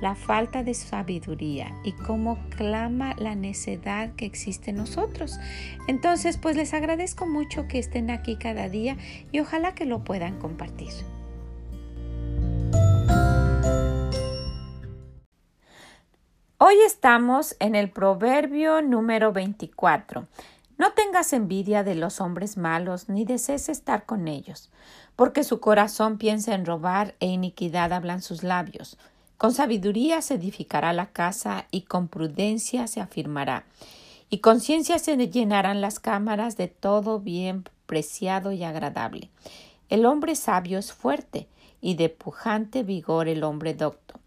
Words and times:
la 0.00 0.14
falta 0.14 0.62
de 0.62 0.74
sabiduría 0.74 1.72
y 1.84 1.92
cómo 1.92 2.38
clama 2.56 3.14
la 3.18 3.34
necedad 3.34 4.14
que 4.14 4.26
existe 4.26 4.70
en 4.70 4.76
nosotros. 4.76 5.38
Entonces, 5.88 6.36
pues 6.36 6.56
les 6.56 6.74
agradezco 6.74 7.26
mucho 7.26 7.66
que 7.68 7.78
estén 7.78 8.10
aquí 8.10 8.36
cada 8.36 8.68
día 8.68 8.96
y 9.32 9.40
ojalá 9.40 9.74
que 9.74 9.86
lo 9.86 10.04
puedan 10.04 10.38
compartir. 10.38 10.92
Hoy 16.58 16.76
estamos 16.86 17.54
en 17.60 17.74
el 17.74 17.90
proverbio 17.90 18.80
número 18.80 19.32
24. 19.32 20.26
No 20.78 20.92
tengas 20.92 21.32
envidia 21.32 21.84
de 21.84 21.94
los 21.94 22.20
hombres 22.20 22.56
malos, 22.56 23.08
ni 23.08 23.24
desees 23.24 23.68
estar 23.68 24.04
con 24.04 24.26
ellos, 24.26 24.70
porque 25.16 25.44
su 25.44 25.60
corazón 25.60 26.18
piensa 26.18 26.54
en 26.54 26.66
robar 26.66 27.14
e 27.20 27.26
iniquidad 27.26 27.92
hablan 27.92 28.20
sus 28.20 28.42
labios. 28.42 28.98
Con 29.38 29.52
sabiduría 29.52 30.22
se 30.22 30.34
edificará 30.34 30.94
la 30.94 31.06
casa 31.06 31.66
y 31.70 31.82
con 31.82 32.08
prudencia 32.08 32.86
se 32.86 33.00
afirmará. 33.00 33.66
Y 34.30 34.38
con 34.38 34.60
ciencia 34.60 34.98
se 34.98 35.16
llenarán 35.16 35.80
las 35.80 36.00
cámaras 36.00 36.56
de 36.56 36.68
todo 36.68 37.20
bien 37.20 37.64
preciado 37.86 38.52
y 38.52 38.64
agradable. 38.64 39.30
El 39.88 40.06
hombre 40.06 40.34
sabio 40.36 40.78
es 40.78 40.92
fuerte 40.92 41.48
y 41.80 41.94
de 41.94 42.08
pujante 42.08 42.82
vigor 42.82 43.28
el 43.28 43.44
hombre 43.44 43.74
docto. 43.74 44.18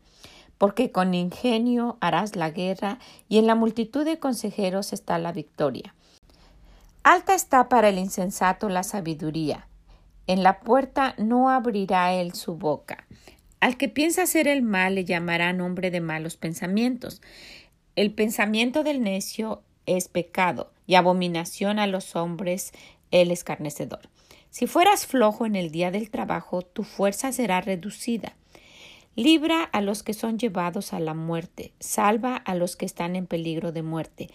Porque 0.57 0.91
con 0.91 1.13
ingenio 1.13 1.97
harás 2.01 2.35
la 2.35 2.51
guerra 2.51 2.99
y 3.27 3.39
en 3.39 3.47
la 3.47 3.55
multitud 3.55 4.05
de 4.05 4.19
consejeros 4.19 4.93
está 4.93 5.17
la 5.17 5.31
victoria. 5.31 5.95
Alta 7.01 7.33
está 7.33 7.67
para 7.67 7.89
el 7.89 7.97
insensato 7.97 8.69
la 8.69 8.83
sabiduría. 8.83 9.67
En 10.27 10.43
la 10.43 10.59
puerta 10.59 11.15
no 11.17 11.49
abrirá 11.49 12.13
él 12.13 12.33
su 12.33 12.55
boca. 12.55 13.07
Al 13.59 13.75
que 13.75 13.89
piensa 13.89 14.23
hacer 14.23 14.47
el 14.47 14.61
mal 14.61 14.95
le 14.95 15.05
llamarán 15.05 15.59
hombre 15.61 15.91
de 15.91 15.99
malos 15.99 16.37
pensamientos. 16.37 17.21
El 17.95 18.13
pensamiento 18.13 18.83
del 18.83 19.03
necio 19.03 19.63
es 19.85 20.07
pecado 20.07 20.71
y 20.87 20.95
abominación 20.95 21.79
a 21.79 21.87
los 21.87 22.15
hombres 22.15 22.71
el 23.11 23.31
escarnecedor. 23.31 24.01
Si 24.49 24.65
fueras 24.65 25.05
flojo 25.05 25.45
en 25.45 25.55
el 25.55 25.71
día 25.71 25.91
del 25.91 26.09
trabajo, 26.09 26.61
tu 26.61 26.83
fuerza 26.83 27.31
será 27.31 27.61
reducida. 27.61 28.35
Libra 29.15 29.63
a 29.63 29.81
los 29.81 30.03
que 30.03 30.13
son 30.13 30.39
llevados 30.39 30.93
a 30.93 30.99
la 30.99 31.13
muerte, 31.13 31.73
salva 31.79 32.37
a 32.37 32.55
los 32.55 32.75
que 32.75 32.85
están 32.85 33.15
en 33.15 33.27
peligro 33.27 33.71
de 33.71 33.83
muerte. 33.83 34.29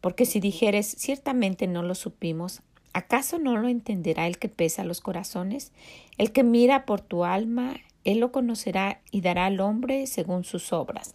Porque 0.00 0.24
si 0.24 0.40
dijeres 0.40 0.86
ciertamente 0.98 1.66
no 1.66 1.82
lo 1.82 1.94
supimos, 1.94 2.62
¿acaso 2.94 3.38
no 3.38 3.58
lo 3.58 3.68
entenderá 3.68 4.26
el 4.26 4.38
que 4.38 4.48
pesa 4.48 4.84
los 4.84 5.00
corazones? 5.00 5.72
El 6.16 6.32
que 6.32 6.42
mira 6.42 6.86
por 6.86 7.00
tu 7.00 7.24
alma 7.24 7.76
él 8.04 8.18
lo 8.18 8.32
conocerá 8.32 9.00
y 9.10 9.20
dará 9.20 9.46
al 9.46 9.60
hombre 9.60 10.06
según 10.06 10.44
sus 10.44 10.72
obras. 10.72 11.14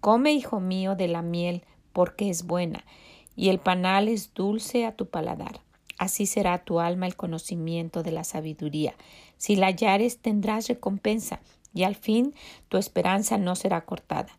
Come, 0.00 0.32
hijo 0.32 0.60
mío, 0.60 0.94
de 0.96 1.08
la 1.08 1.22
miel, 1.22 1.62
porque 1.92 2.30
es 2.30 2.46
buena, 2.46 2.84
y 3.36 3.48
el 3.48 3.58
panal 3.58 4.08
es 4.08 4.34
dulce 4.34 4.86
a 4.86 4.92
tu 4.92 5.06
paladar. 5.06 5.60
Así 5.98 6.26
será 6.26 6.64
tu 6.64 6.80
alma 6.80 7.06
el 7.06 7.16
conocimiento 7.16 8.02
de 8.02 8.12
la 8.12 8.24
sabiduría. 8.24 8.94
Si 9.36 9.56
la 9.56 9.66
hallares, 9.66 10.18
tendrás 10.18 10.68
recompensa, 10.68 11.40
y 11.74 11.84
al 11.84 11.94
fin 11.94 12.34
tu 12.68 12.78
esperanza 12.78 13.38
no 13.38 13.54
será 13.54 13.82
cortada. 13.82 14.30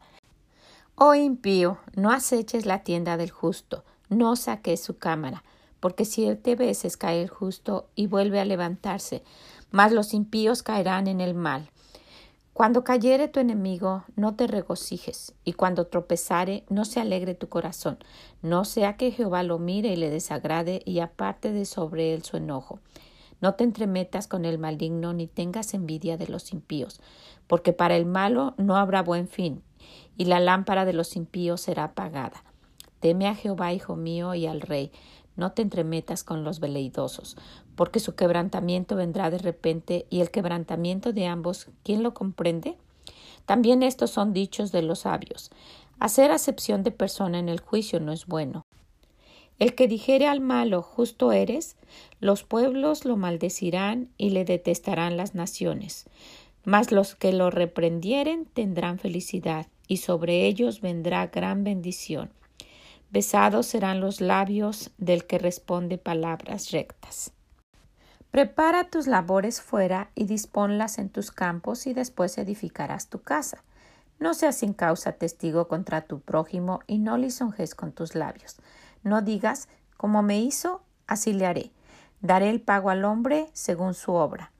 Oh 0.95 1.15
impío, 1.15 1.79
no 1.95 2.11
aceches 2.11 2.65
la 2.65 2.83
tienda 2.83 3.17
del 3.17 3.31
justo, 3.31 3.83
no 4.09 4.35
saques 4.35 4.81
su 4.81 4.97
cámara, 4.97 5.43
porque 5.79 6.05
siete 6.05 6.55
veces 6.55 6.97
cae 6.97 7.21
el 7.21 7.29
justo 7.29 7.88
y 7.95 8.07
vuelve 8.07 8.39
a 8.39 8.45
levantarse, 8.45 9.23
mas 9.71 9.91
los 9.91 10.13
impíos 10.13 10.61
caerán 10.61 11.07
en 11.07 11.21
el 11.21 11.33
mal. 11.33 11.69
Cuando 12.53 12.83
cayere 12.83 13.29
tu 13.29 13.39
enemigo, 13.39 14.03
no 14.15 14.35
te 14.35 14.45
regocijes, 14.45 15.33
y 15.45 15.53
cuando 15.53 15.87
tropezare, 15.87 16.65
no 16.69 16.83
se 16.83 16.99
alegre 16.99 17.33
tu 17.33 17.47
corazón, 17.47 17.97
no 18.41 18.65
sea 18.65 18.97
que 18.97 19.11
Jehová 19.11 19.41
lo 19.41 19.57
mire 19.57 19.93
y 19.93 19.95
le 19.95 20.09
desagrade 20.09 20.81
y 20.85 20.99
aparte 20.99 21.53
de 21.53 21.65
sobre 21.65 22.13
él 22.13 22.23
su 22.23 22.37
enojo. 22.37 22.79
No 23.39 23.55
te 23.55 23.63
entremetas 23.63 24.27
con 24.27 24.45
el 24.45 24.59
maligno, 24.59 25.13
ni 25.13 25.27
tengas 25.27 25.73
envidia 25.73 26.17
de 26.17 26.27
los 26.27 26.51
impíos, 26.51 27.01
porque 27.47 27.73
para 27.73 27.95
el 27.95 28.05
malo 28.05 28.53
no 28.57 28.75
habrá 28.75 29.01
buen 29.01 29.27
fin, 29.27 29.63
y 30.17 30.25
la 30.25 30.39
lámpara 30.39 30.85
de 30.85 30.93
los 30.93 31.15
impíos 31.15 31.61
será 31.61 31.85
apagada. 31.85 32.43
Teme 32.99 33.27
a 33.27 33.33
Jehová, 33.33 33.73
hijo 33.73 33.95
mío, 33.95 34.35
y 34.35 34.45
al 34.45 34.61
rey, 34.61 34.91
no 35.41 35.53
te 35.53 35.63
entremetas 35.63 36.24
con 36.24 36.44
los 36.44 36.59
veleidosos, 36.59 37.35
porque 37.75 38.00
su 38.00 38.13
quebrantamiento 38.16 38.96
vendrá 38.96 39.31
de 39.31 39.40
repente 39.40 40.06
y 40.12 40.22
el 40.22 40.29
quebrantamiento 40.29 41.13
de 41.13 41.25
ambos, 41.25 41.68
¿quién 41.84 42.03
lo 42.03 42.13
comprende? 42.13 42.78
También 43.47 43.81
estos 43.81 44.12
son 44.12 44.34
dichos 44.34 44.72
de 44.72 44.84
los 44.84 45.00
sabios. 45.00 45.50
Hacer 46.00 46.31
acepción 46.31 46.84
de 46.84 46.91
persona 46.91 47.40
en 47.40 47.50
el 47.50 47.59
juicio 47.59 48.00
no 48.00 48.12
es 48.12 48.28
bueno. 48.28 48.66
El 49.57 49.74
que 49.74 49.88
dijere 49.88 50.28
al 50.28 50.41
malo 50.41 50.84
justo 50.84 51.31
eres, 51.31 51.75
los 52.19 52.44
pueblos 52.44 53.03
lo 53.03 53.18
maldecirán 53.18 54.09
y 54.18 54.30
le 54.30 54.46
detestarán 54.46 55.18
las 55.18 55.34
naciones. 55.34 56.06
Mas 56.63 56.91
los 56.91 57.16
que 57.16 57.34
lo 57.34 57.50
reprendieren 57.50 58.46
tendrán 58.46 59.00
felicidad, 59.00 59.66
y 59.88 59.97
sobre 59.97 60.46
ellos 60.46 60.81
vendrá 60.81 61.28
gran 61.28 61.63
bendición. 61.63 62.31
Besados 63.11 63.66
serán 63.66 63.99
los 63.99 64.22
labios 64.22 64.91
del 64.97 65.27
que 65.27 65.38
responde 65.38 65.97
palabras 65.97 66.72
rectas. 66.72 67.33
Prepara 68.31 68.85
tus 68.85 69.05
labores 69.05 69.59
fuera 69.59 70.11
y 70.16 70.27
disponlas 70.27 70.97
en 70.97 71.09
tus 71.09 71.29
campos 71.29 71.88
y 71.88 71.94
después 71.94 72.38
edificarás 72.38 73.09
tu 73.09 73.21
casa. 73.21 73.66
No 74.19 74.33
seas 74.33 74.55
sin 74.55 74.71
causa 74.71 75.11
testigo 75.11 75.67
contra 75.67 76.03
tu 76.03 76.21
prójimo 76.21 76.79
y 76.88 77.00
no 77.00 77.17
lisonjes 77.17 77.75
con 77.75 77.91
tus 77.91 78.16
labios. 78.16 78.55
No 79.03 79.21
digas, 79.21 79.67
como 79.97 80.23
me 80.23 80.39
hizo, 80.39 80.81
así 81.05 81.33
le 81.33 81.45
haré. 81.45 81.71
Daré 82.21 82.50
el 82.50 82.61
pago 82.61 82.91
al 82.91 83.03
hombre 83.03 83.50
según 83.51 83.94
su 83.94 84.13
obra. 84.13 84.53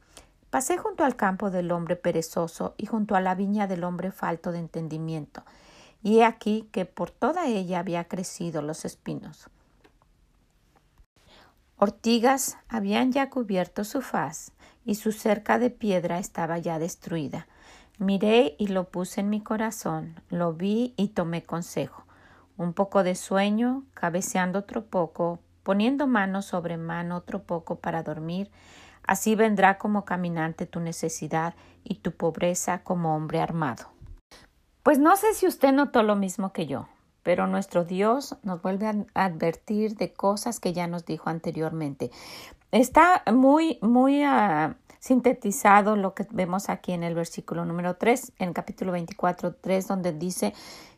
Pasé 0.50 0.78
junto 0.78 1.06
al 1.06 1.16
campo 1.16 1.52
del 1.52 1.72
hombre 1.72 1.96
perezoso 1.96 2.74
y 2.76 2.86
junto 2.86 3.16
a 3.16 3.22
la 3.22 3.34
viña 3.34 3.68
del 3.68 3.86
hombre 3.86 4.12
falto 4.12 4.52
de 4.52 4.60
entendimiento 4.60 5.46
y 6.04 6.20
he 6.20 6.26
aquí 6.26 6.68
que 6.72 6.86
por 6.86 7.12
toda 7.12 7.48
ella 7.48 7.80
había 7.80 8.06
crecido 8.06 8.62
los 8.62 8.86
espinos. 8.86 9.50
Ortigas 11.78 12.58
habían 12.70 13.12
ya 13.12 13.30
cubierto 13.30 13.84
su 13.84 14.02
faz, 14.02 14.52
y 14.86 14.96
su 14.96 15.12
cerca 15.12 15.60
de 15.60 15.70
piedra 15.70 16.20
estaba 16.20 16.58
ya 16.58 16.80
destruida. 16.80 17.48
Miré 17.98 18.56
y 18.58 18.68
lo 18.68 18.90
puse 18.90 19.22
en 19.22 19.30
mi 19.30 19.42
corazón, 19.42 20.20
lo 20.30 20.54
vi 20.54 20.94
y 20.98 21.10
tomé 21.10 21.44
consejo. 21.44 22.06
Un 22.58 22.74
poco 22.74 23.04
de 23.04 23.16
sueño, 23.16 23.84
cabeceando 23.94 24.60
otro 24.60 24.86
poco, 24.86 25.40
poniendo 25.64 26.08
mano 26.08 26.42
sobre 26.42 26.78
mano 26.78 27.18
otro 27.18 27.44
poco 27.44 27.76
para 27.78 28.04
dormir, 28.04 28.52
así 29.04 29.36
vendrá 29.36 29.78
como 29.78 30.06
caminante 30.06 30.66
tu 30.66 30.80
necesidad 30.80 31.56
y 31.84 31.96
tu 31.96 32.12
pobreza 32.12 32.84
como 32.84 33.16
hombre 33.16 33.40
armado. 33.40 33.88
Pues 34.84 34.98
no 34.98 35.16
sé 35.16 35.34
si 35.36 35.46
usted 35.46 35.72
notó 35.74 36.02
lo 36.02 36.16
mismo 36.16 36.54
que 36.54 36.66
yo, 36.66 36.88
pero 37.22 37.46
nuestro 37.46 37.86
Dios 37.86 38.36
nos 38.42 38.64
vuelve 38.64 38.88
a 38.88 39.06
advertir 39.14 39.96
de 39.96 40.12
cosas 40.12 40.60
que 40.60 40.74
ya 40.74 40.88
nos 40.88 41.06
dijo 41.06 41.30
anteriormente. 41.30 42.10
Está 42.72 43.24
muy, 43.32 43.78
muy 43.82 44.26
uh, 44.26 44.74
sintetizado 44.98 45.96
lo 45.96 46.16
que 46.16 46.26
vemos 46.32 46.70
aquí 46.70 46.94
en 46.94 47.04
el 47.04 47.14
versículo 47.14 47.64
número 47.64 47.98
3, 47.98 48.34
en 48.40 48.48
el 48.50 48.54
capítulo 48.56 48.92
24, 48.92 49.54
3, 49.54 49.88
donde 49.88 50.14
dice, 50.14 50.54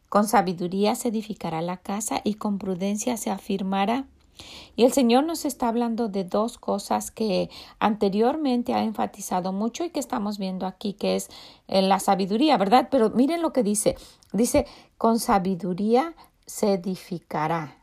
con 0.08 0.28
sabiduría 0.30 0.96
se 0.96 1.10
edificará 1.10 1.62
la 1.62 1.78
casa 1.78 2.22
y 2.24 2.36
con 2.36 2.60
prudencia 2.60 3.18
se 3.18 3.32
afirmará. 3.32 4.06
Y 4.76 4.86
el 4.86 4.94
Señor 4.94 5.24
nos 5.24 5.46
está 5.46 5.68
hablando 5.68 6.08
de 6.08 6.24
dos 6.24 6.58
cosas 6.58 7.12
que 7.12 7.50
anteriormente 7.80 8.74
ha 8.74 8.84
enfatizado 8.84 9.52
mucho 9.54 9.84
y 9.84 9.90
que 9.90 10.00
estamos 10.00 10.38
viendo 10.38 10.66
aquí, 10.66 10.94
que 10.94 11.16
es 11.16 11.30
eh, 11.68 11.82
la 11.82 12.00
sabiduría, 12.00 12.58
¿verdad? 12.58 12.88
Pero 12.90 13.12
miren 13.12 13.42
lo 13.42 13.54
que 13.54 13.64
dice. 13.64 13.96
Dice, 14.32 14.66
con 14.98 15.20
sabiduría 15.20 16.16
se 16.46 16.74
edificará. 16.74 17.83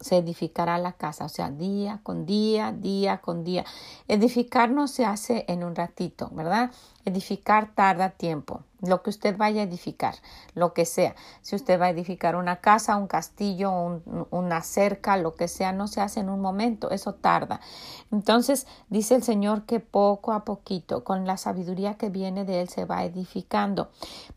Se 0.00 0.16
edificará 0.16 0.78
la 0.78 0.92
casa, 0.92 1.24
o 1.24 1.28
sea, 1.28 1.50
día 1.50 2.00
con 2.02 2.26
día, 2.26 2.72
día 2.72 3.18
con 3.18 3.44
día. 3.44 3.64
Edificar 4.08 4.70
no 4.70 4.88
se 4.88 5.04
hace 5.04 5.44
en 5.48 5.64
un 5.64 5.74
ratito, 5.74 6.30
¿verdad? 6.32 6.70
Edificar 7.04 7.74
tarda 7.74 8.10
tiempo. 8.10 8.62
lo 8.82 9.02
que 9.02 9.10
usted 9.10 9.36
vaya 9.36 9.60
a 9.60 9.64
edificar, 9.64 10.14
lo 10.54 10.72
que 10.72 10.86
sea. 10.86 11.14
Si 11.42 11.54
usted 11.54 11.80
va 11.80 11.86
a 11.86 11.90
edificar 11.90 12.36
una 12.36 12.56
casa, 12.56 12.96
un 12.96 13.06
castillo, 13.06 14.00
una 14.30 14.62
cerca, 14.62 15.16
lo 15.16 15.34
que 15.34 15.48
sea, 15.48 15.72
no 15.72 15.86
se 15.86 16.00
hace 16.00 16.20
en 16.20 16.28
un 16.28 16.40
momento, 16.40 16.90
eso 16.90 17.14
tarda. 17.14 17.60
Entonces 18.10 18.66
dice 18.88 19.14
el 19.14 19.22
Señor 19.22 19.62
que 19.66 19.80
poco 19.80 20.32
a 20.32 20.44
poquito, 20.44 21.04
con 21.04 21.26
la 21.26 21.36
sabiduría 21.36 21.94
que 21.94 22.08
viene 22.08 22.44
de 22.44 22.62
Él, 22.62 22.68
se 22.68 22.84
va 22.84 23.04
edificando. 23.04 23.90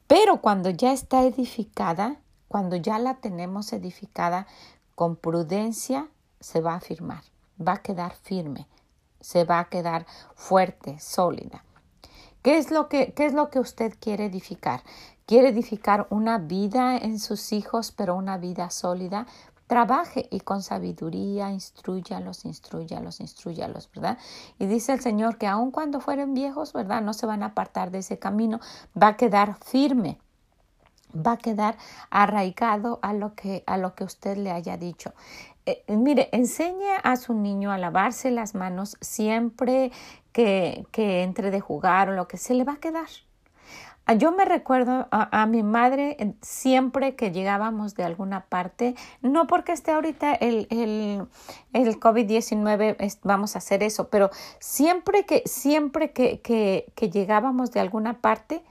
Pero 0.08 0.42
cuando 0.42 0.70
ya 0.70 0.92
está 0.92 1.24
edificada, 1.24 2.18
cuando 2.48 2.76
ya 2.76 3.00
la 3.00 3.16
tenemos 3.16 3.74
edificada, 3.74 4.46
con 4.96 5.16
prudencia 5.16 6.10
se 6.40 6.62
va 6.62 6.76
a 6.76 6.80
firmar, 6.80 7.24
va 7.60 7.74
a 7.74 7.82
quedar 7.82 8.14
firme, 8.14 8.68
se 9.20 9.44
va 9.46 9.60
a 9.60 9.70
quedar 9.70 10.06
fuerte, 10.36 11.00
sólida. 11.00 11.64
¿Qué 12.42 12.58
es 12.58 12.72
lo 12.72 12.90
que, 12.90 13.14
qué 13.14 13.26
es 13.26 13.34
lo 13.34 13.50
que 13.50 13.60
usted 13.60 13.94
quiere 14.00 14.26
edificar? 14.26 14.84
¿Quiere 15.26 15.50
edificar 15.50 16.08
una 16.10 16.38
vida 16.38 16.98
en 16.98 17.18
sus 17.18 17.54
hijos, 17.54 17.94
pero 17.94 18.16
una 18.16 18.38
vida 18.38 18.70
sólida? 18.70 19.26
Trabaje 19.68 20.28
y 20.30 20.42
con 20.42 20.62
sabiduría 20.62 21.52
instruyalos, 21.52 22.44
instruyalos, 22.44 23.22
instruyalos, 23.22 23.90
¿verdad? 23.96 24.18
Y 24.60 24.66
dice 24.66 24.92
el 24.92 25.00
Señor 25.00 25.38
que 25.38 25.48
aun 25.48 25.72
cuando 25.72 26.02
fueren 26.02 26.34
viejos, 26.34 26.74
¿verdad? 26.74 27.02
No 27.02 27.14
se 27.14 27.26
van 27.26 27.44
a 27.44 27.48
apartar 27.48 27.90
de 27.90 28.00
ese 28.00 28.20
camino, 28.20 28.60
va 29.02 29.08
a 29.08 29.18
quedar 29.18 29.56
firme 29.64 30.20
va 31.16 31.34
a 31.34 31.38
quedar 31.38 31.78
arraigado 32.10 33.00
a 33.02 33.14
lo 33.14 33.36
que 33.36 33.64
a 33.66 33.78
lo 33.78 33.96
que 33.96 34.04
usted 34.04 34.38
le 34.38 34.52
haya 34.52 34.78
dicho. 34.78 35.14
Eh, 35.66 35.84
mire, 35.88 36.28
enseñe 36.34 36.92
a 37.04 37.16
su 37.16 37.34
niño 37.34 37.72
a 37.72 37.78
lavarse 37.78 38.32
las 38.32 38.54
manos 38.54 38.98
siempre 39.00 39.92
que, 40.34 40.86
entre 40.94 41.52
de 41.52 41.62
jugar 41.62 42.10
o 42.10 42.14
lo 42.14 42.28
que 42.28 42.38
se 42.38 42.54
le 42.54 42.66
va 42.66 42.74
a 42.74 42.78
quedar. 42.78 43.08
Ah, 44.06 44.16
yo 44.16 44.34
me 44.34 44.44
recuerdo 44.44 45.08
a, 45.12 45.46
mi 45.46 45.64
madre 45.64 46.36
siempre 46.42 47.16
que 47.16 47.32
llegábamos 47.32 47.96
de 47.96 48.04
alguna 48.04 48.42
parte, 48.48 48.96
no 49.22 49.48
porque 49.48 49.72
esté 49.72 49.92
ahorita 49.92 50.34
el, 50.34 50.68
el, 50.70 51.26
el 51.72 52.00
COVID-19 52.02 53.20
vamos 53.24 53.56
a 53.56 53.60
hacer 53.60 53.82
eso, 53.82 54.10
pero 54.10 54.30
siempre 54.60 55.26
que, 55.26 55.44
siempre 55.46 56.12
que, 56.12 56.42
que 56.42 57.10
llegábamos 57.10 57.72
de 57.72 57.80
alguna 57.80 58.20
parte, 58.20 58.62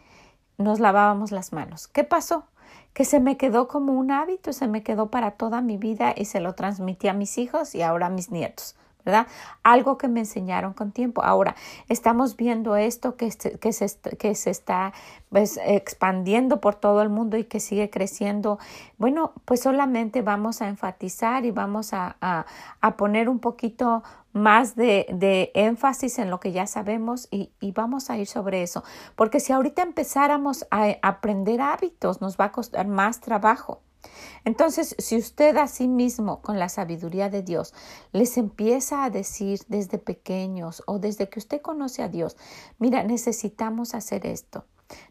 nos 0.62 0.80
lavábamos 0.80 1.32
las 1.32 1.52
manos. 1.52 1.88
¿Qué 1.88 2.04
pasó? 2.04 2.44
que 2.92 3.04
se 3.04 3.20
me 3.20 3.36
quedó 3.36 3.68
como 3.68 3.92
un 3.94 4.10
hábito, 4.10 4.52
se 4.52 4.68
me 4.68 4.82
quedó 4.82 5.10
para 5.10 5.32
toda 5.32 5.62
mi 5.62 5.76
vida 5.76 6.12
y 6.16 6.26
se 6.26 6.40
lo 6.40 6.54
transmití 6.54 7.08
a 7.08 7.14
mis 7.14 7.38
hijos 7.38 7.74
y 7.74 7.82
ahora 7.82 8.06
a 8.06 8.10
mis 8.10 8.30
nietos. 8.30 8.76
¿Verdad? 9.04 9.26
Algo 9.62 9.98
que 9.98 10.08
me 10.08 10.20
enseñaron 10.20 10.72
con 10.72 10.92
tiempo. 10.92 11.22
Ahora, 11.22 11.56
estamos 11.88 12.36
viendo 12.36 12.76
esto 12.76 13.16
que, 13.16 13.30
que, 13.60 13.72
se, 13.72 13.98
que 14.16 14.34
se 14.34 14.50
está 14.50 14.92
pues, 15.30 15.58
expandiendo 15.64 16.60
por 16.60 16.74
todo 16.74 17.02
el 17.02 17.08
mundo 17.08 17.36
y 17.36 17.44
que 17.44 17.60
sigue 17.60 17.90
creciendo. 17.90 18.58
Bueno, 18.98 19.32
pues 19.44 19.60
solamente 19.60 20.22
vamos 20.22 20.62
a 20.62 20.68
enfatizar 20.68 21.44
y 21.44 21.50
vamos 21.50 21.92
a, 21.92 22.16
a, 22.20 22.46
a 22.80 22.96
poner 22.96 23.28
un 23.28 23.38
poquito 23.38 24.02
más 24.32 24.76
de, 24.76 25.06
de, 25.12 25.50
énfasis 25.54 26.18
en 26.18 26.30
lo 26.30 26.40
que 26.40 26.52
ya 26.52 26.66
sabemos 26.66 27.28
y, 27.30 27.50
y, 27.60 27.72
vamos 27.72 28.10
a 28.10 28.16
ir 28.16 28.26
sobre 28.26 28.62
eso. 28.62 28.82
Porque 29.14 29.40
si 29.40 29.52
ahorita 29.52 29.82
empezáramos 29.82 30.66
a 30.70 30.96
aprender 31.02 31.60
hábitos, 31.60 32.20
nos 32.20 32.38
va 32.38 32.46
a 32.46 32.52
costar 32.52 32.86
más 32.86 33.20
trabajo. 33.20 33.82
Entonces, 34.44 34.94
si 34.98 35.16
usted 35.16 35.56
a 35.56 35.68
sí 35.68 35.88
mismo, 35.88 36.40
con 36.42 36.58
la 36.58 36.68
sabiduría 36.68 37.28
de 37.28 37.42
Dios, 37.42 37.74
les 38.12 38.36
empieza 38.36 39.04
a 39.04 39.10
decir 39.10 39.60
desde 39.68 39.98
pequeños 39.98 40.82
o 40.86 40.98
desde 40.98 41.28
que 41.28 41.38
usted 41.38 41.62
conoce 41.62 42.02
a 42.02 42.08
Dios, 42.08 42.36
mira, 42.78 43.02
necesitamos 43.04 43.94
hacer 43.94 44.26
esto. 44.26 44.64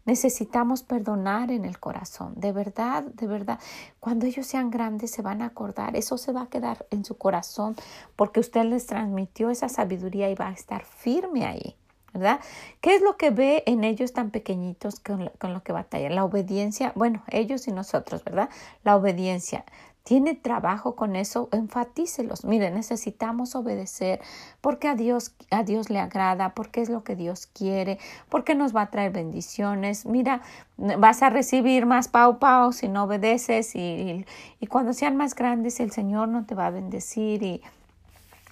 Necesitamos 0.06 0.84
perdonar 0.84 1.52
en 1.52 1.66
el 1.66 1.80
corazón, 1.80 2.34
de 2.36 2.52
verdad, 2.52 3.04
de 3.04 3.28
verdad. 3.28 3.60
Cuando 4.00 4.26
ellos 4.26 4.46
sean 4.46 4.70
grandes 4.70 5.12
se 5.12 5.22
van 5.22 5.42
a 5.42 5.48
acordar, 5.48 5.96
eso 5.96 6.18
se 6.18 6.32
va 6.32 6.44
a 6.44 6.50
quedar 6.50 6.86
en 6.92 7.04
su 7.04 7.18
corazón 7.18 7.76
porque 8.16 8.40
usted 8.40 8.66
les 8.66 8.86
transmitió 8.86 9.50
esa 9.50 9.70
sabiduría 9.70 10.30
y 10.30 10.36
va 10.36 10.50
a 10.50 10.54
estar 10.54 10.86
firme 10.86 11.46
ahí. 11.46 11.76
¿Verdad? 12.14 12.40
¿Qué 12.82 12.96
es 12.96 13.02
lo 13.02 13.18
que 13.18 13.30
ve 13.30 13.64
en 13.66 13.84
ellos 13.84 14.14
tan 14.14 14.32
pequeñitos 14.32 15.00
con 15.00 15.26
lo, 15.26 15.32
con 15.34 15.54
lo 15.54 15.64
que 15.64 15.72
batallan? 15.72 16.16
La 16.16 16.26
obediencia, 16.26 16.92
bueno, 16.96 17.24
ellos 17.30 17.68
y 17.68 17.72
nosotros, 17.72 18.24
¿verdad? 18.24 18.50
La 18.84 18.96
obediencia. 18.96 19.66
¿Tiene 20.04 20.34
trabajo 20.34 20.96
con 20.96 21.16
eso? 21.16 21.48
Enfatícelos. 21.52 22.44
Mire, 22.44 22.72
necesitamos 22.72 23.56
obedecer 23.56 24.20
porque 24.60 24.88
a 24.88 24.96
Dios, 24.96 25.36
a 25.52 25.62
Dios 25.64 25.92
le 25.92 26.00
agrada, 26.00 26.56
porque 26.56 26.82
es 26.82 26.90
lo 26.90 27.04
que 27.04 27.16
Dios 27.16 27.46
quiere, 27.46 28.00
porque 28.28 28.56
nos 28.56 28.76
va 28.76 28.82
a 28.82 28.90
traer 28.90 29.12
bendiciones. 29.12 30.08
Mira, 30.08 30.42
vas 30.78 31.22
a 31.22 31.30
recibir 31.30 31.86
más 31.86 32.08
pau 32.08 32.40
pau 32.40 32.74
si 32.74 32.88
no 32.88 33.04
obedeces 33.04 33.76
y, 33.76 34.26
y 34.60 34.68
cuando 34.68 34.94
sean 34.94 35.18
más 35.18 35.36
grandes 35.36 35.80
el 35.80 35.92
Señor 35.92 36.30
no 36.30 36.46
te 36.48 36.56
va 36.56 36.68
a 36.68 36.72
bendecir 36.72 37.44
y 37.44 37.62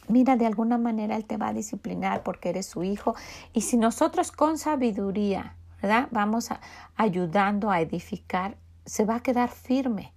Mira, 0.09 0.35
de 0.35 0.45
alguna 0.45 0.77
manera 0.77 1.15
Él 1.15 1.25
te 1.25 1.37
va 1.37 1.47
a 1.47 1.53
disciplinar 1.53 2.23
porque 2.23 2.49
eres 2.49 2.65
su 2.65 2.83
hijo. 2.83 3.15
Y 3.53 3.61
si 3.61 3.77
nosotros 3.77 4.31
con 4.31 4.57
sabiduría, 4.57 5.55
¿verdad? 5.81 6.09
Vamos 6.11 6.49
ayudando 6.97 7.71
a 7.71 7.79
edificar, 7.79 8.57
se 8.85 9.05
va 9.05 9.15
a 9.15 9.19
quedar 9.21 9.49
firme 9.49 10.11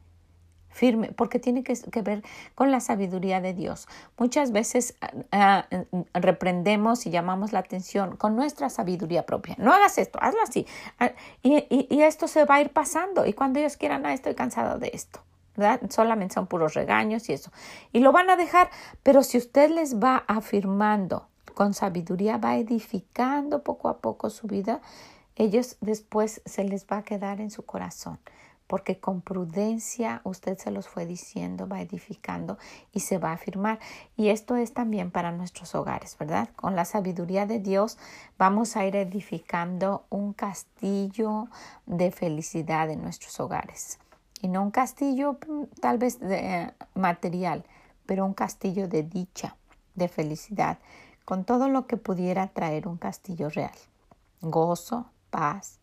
firme, 0.72 1.12
porque 1.12 1.38
tiene 1.38 1.62
que, 1.62 2.02
ver 2.02 2.22
con 2.54 2.70
la 2.70 2.80
sabiduría 2.80 3.40
de 3.40 3.54
Dios. 3.54 3.88
Muchas 4.18 4.52
veces 4.52 4.96
ah, 5.00 5.14
ah, 5.30 5.66
reprendemos 6.14 7.06
y 7.06 7.10
llamamos 7.10 7.52
la 7.52 7.60
atención 7.60 8.16
con 8.16 8.34
nuestra 8.34 8.70
sabiduría 8.70 9.24
propia. 9.24 9.54
No 9.58 9.72
hagas 9.72 9.98
esto, 9.98 10.18
hazlo 10.20 10.40
así. 10.42 10.66
Ah, 10.98 11.12
y, 11.42 11.66
y, 11.68 12.02
esto 12.02 12.26
se 12.26 12.44
va 12.44 12.56
a 12.56 12.60
ir 12.60 12.70
pasando. 12.70 13.26
Y 13.26 13.34
cuando 13.34 13.60
ellos 13.60 13.76
quieran, 13.76 14.06
ah, 14.06 14.14
estoy 14.14 14.34
cansado 14.34 14.78
de 14.78 14.90
esto. 14.94 15.20
Solamente 15.90 16.34
son 16.34 16.46
puros 16.46 16.74
regaños 16.74 17.28
y 17.28 17.34
eso. 17.34 17.50
Y 17.92 18.00
lo 18.00 18.12
van 18.12 18.30
a 18.30 18.36
dejar, 18.36 18.70
pero 19.02 19.22
si 19.22 19.38
usted 19.38 19.70
les 19.70 19.98
va 19.98 20.24
afirmando 20.26 21.28
con 21.54 21.74
sabiduría, 21.74 22.38
va 22.38 22.56
edificando 22.56 23.62
poco 23.62 23.88
a 23.88 23.98
poco 23.98 24.30
su 24.30 24.46
vida, 24.46 24.80
ellos 25.36 25.76
después 25.80 26.42
se 26.44 26.64
les 26.64 26.86
va 26.86 26.98
a 26.98 27.02
quedar 27.02 27.40
en 27.40 27.50
su 27.50 27.64
corazón, 27.64 28.18
porque 28.66 28.98
con 28.98 29.20
prudencia 29.20 30.22
usted 30.24 30.58
se 30.58 30.70
los 30.70 30.88
fue 30.88 31.04
diciendo, 31.06 31.68
va 31.68 31.80
edificando 31.80 32.58
y 32.92 33.00
se 33.00 33.18
va 33.18 33.30
a 33.30 33.34
afirmar. 33.34 33.78
Y 34.16 34.28
esto 34.28 34.56
es 34.56 34.72
también 34.72 35.10
para 35.10 35.32
nuestros 35.32 35.74
hogares, 35.74 36.16
¿verdad? 36.18 36.48
Con 36.56 36.76
la 36.76 36.84
sabiduría 36.84 37.46
de 37.46 37.58
Dios 37.58 37.98
vamos 38.38 38.76
a 38.76 38.86
ir 38.86 38.96
edificando 38.96 40.04
un 40.08 40.32
castillo 40.32 41.48
de 41.86 42.10
felicidad 42.10 42.90
en 42.90 43.02
nuestros 43.02 43.38
hogares 43.40 43.98
y 44.42 44.48
no 44.48 44.62
un 44.62 44.70
castillo 44.70 45.38
mm, 45.48 45.62
tal 45.80 45.96
vez 45.96 46.20
de, 46.20 46.74
material, 46.94 47.64
pero 48.04 48.26
un 48.26 48.34
castillo 48.34 48.88
de 48.88 49.04
dicha, 49.04 49.56
de 49.94 50.08
felicidad, 50.08 50.78
con 51.24 51.44
todo 51.44 51.68
lo 51.68 51.86
que 51.86 51.96
pudiera 51.96 52.48
traer 52.48 52.88
un 52.88 52.98
castillo 52.98 53.48
real. 53.48 53.72
Gozo, 54.42 55.06
paz, 55.30 55.78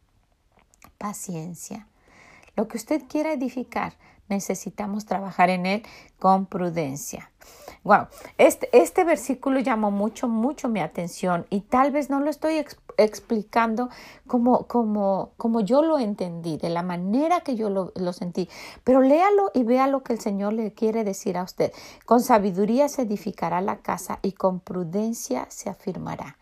paciencia. 0.97 1.87
Lo 2.55 2.67
que 2.67 2.77
usted 2.77 3.03
quiera 3.07 3.31
edificar, 3.31 3.93
necesitamos 4.27 5.05
trabajar 5.05 5.49
en 5.49 5.65
él 5.65 5.83
con 6.19 6.45
prudencia. 6.45 7.31
Wow, 7.83 8.07
este, 8.37 8.69
este 8.77 9.05
versículo 9.05 9.61
llamó 9.61 9.89
mucho, 9.89 10.27
mucho 10.27 10.67
mi 10.67 10.81
atención 10.81 11.47
y 11.49 11.61
tal 11.61 11.91
vez 11.91 12.09
no 12.09 12.19
lo 12.19 12.29
estoy 12.29 12.57
explicando 12.57 12.88
como, 14.27 14.67
como, 14.67 15.31
como 15.37 15.61
yo 15.61 15.81
lo 15.81 15.99
entendí, 15.99 16.57
de 16.57 16.69
la 16.69 16.83
manera 16.83 17.41
que 17.41 17.55
yo 17.55 17.69
lo, 17.69 17.91
lo 17.95 18.13
sentí, 18.13 18.49
pero 18.83 19.01
léalo 19.01 19.51
y 19.53 19.63
vea 19.63 19.87
lo 19.87 20.03
que 20.03 20.13
el 20.13 20.19
Señor 20.19 20.53
le 20.53 20.73
quiere 20.73 21.03
decir 21.03 21.37
a 21.37 21.43
usted. 21.43 21.71
Con 22.05 22.21
sabiduría 22.21 22.89
se 22.89 23.03
edificará 23.03 23.61
la 23.61 23.77
casa 23.77 24.19
y 24.21 24.31
con 24.31 24.59
prudencia 24.59 25.45
se 25.49 25.69
afirmará. 25.69 26.38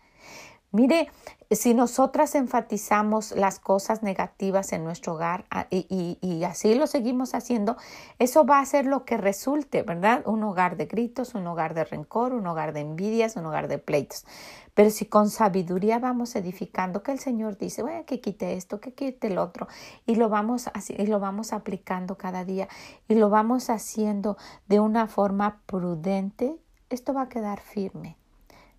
Mire, 0.70 1.10
si 1.50 1.72
nosotras 1.72 2.34
enfatizamos 2.34 3.32
las 3.32 3.58
cosas 3.58 4.02
negativas 4.02 4.74
en 4.74 4.84
nuestro 4.84 5.14
hogar 5.14 5.46
ah, 5.50 5.66
y, 5.70 6.44
así 6.44 6.74
lo 6.74 6.86
seguimos 6.86 7.34
haciendo, 7.34 7.78
eso 8.18 8.44
va 8.44 8.60
a 8.60 8.66
ser 8.66 8.84
lo 8.84 9.06
que 9.06 9.16
resulte, 9.16 9.82
¿verdad? 9.82 10.22
Un 10.26 10.42
hogar 10.42 10.76
de 10.76 10.84
gritos, 10.84 11.34
un 11.34 11.46
hogar 11.46 11.72
de 11.72 11.84
rencor, 11.84 12.34
un 12.34 12.46
hogar 12.46 12.74
de 12.74 12.80
envidias, 12.80 13.36
un 13.36 13.46
hogar 13.46 13.66
de 13.68 13.78
pleitos. 13.78 14.26
Pero 14.74 14.90
si 14.90 15.06
con 15.06 15.30
sabiduría 15.30 15.98
vamos 16.00 16.36
edificando, 16.36 17.02
que 17.02 17.12
el 17.12 17.18
Señor 17.18 17.56
dice, 17.56 17.82
bueno, 17.82 18.04
que 18.04 18.20
quite 18.20 18.52
esto, 18.52 18.78
que 18.78 18.92
quite 18.92 19.28
el 19.28 19.38
otro, 19.38 19.68
y 20.04 20.16
lo 20.16 20.28
vamos 20.28 20.68
así, 20.74 20.94
y 20.98 21.06
lo 21.06 21.18
vamos 21.18 21.54
aplicando 21.54 22.18
cada 22.18 22.44
día 22.44 22.68
y 23.08 23.14
lo 23.14 23.30
vamos 23.30 23.70
haciendo 23.70 24.36
de 24.66 24.80
una 24.80 25.06
forma 25.06 25.62
prudente, 25.64 26.54
esto 26.90 27.14
va 27.14 27.22
a 27.22 27.28
quedar 27.30 27.60
firme 27.60 28.18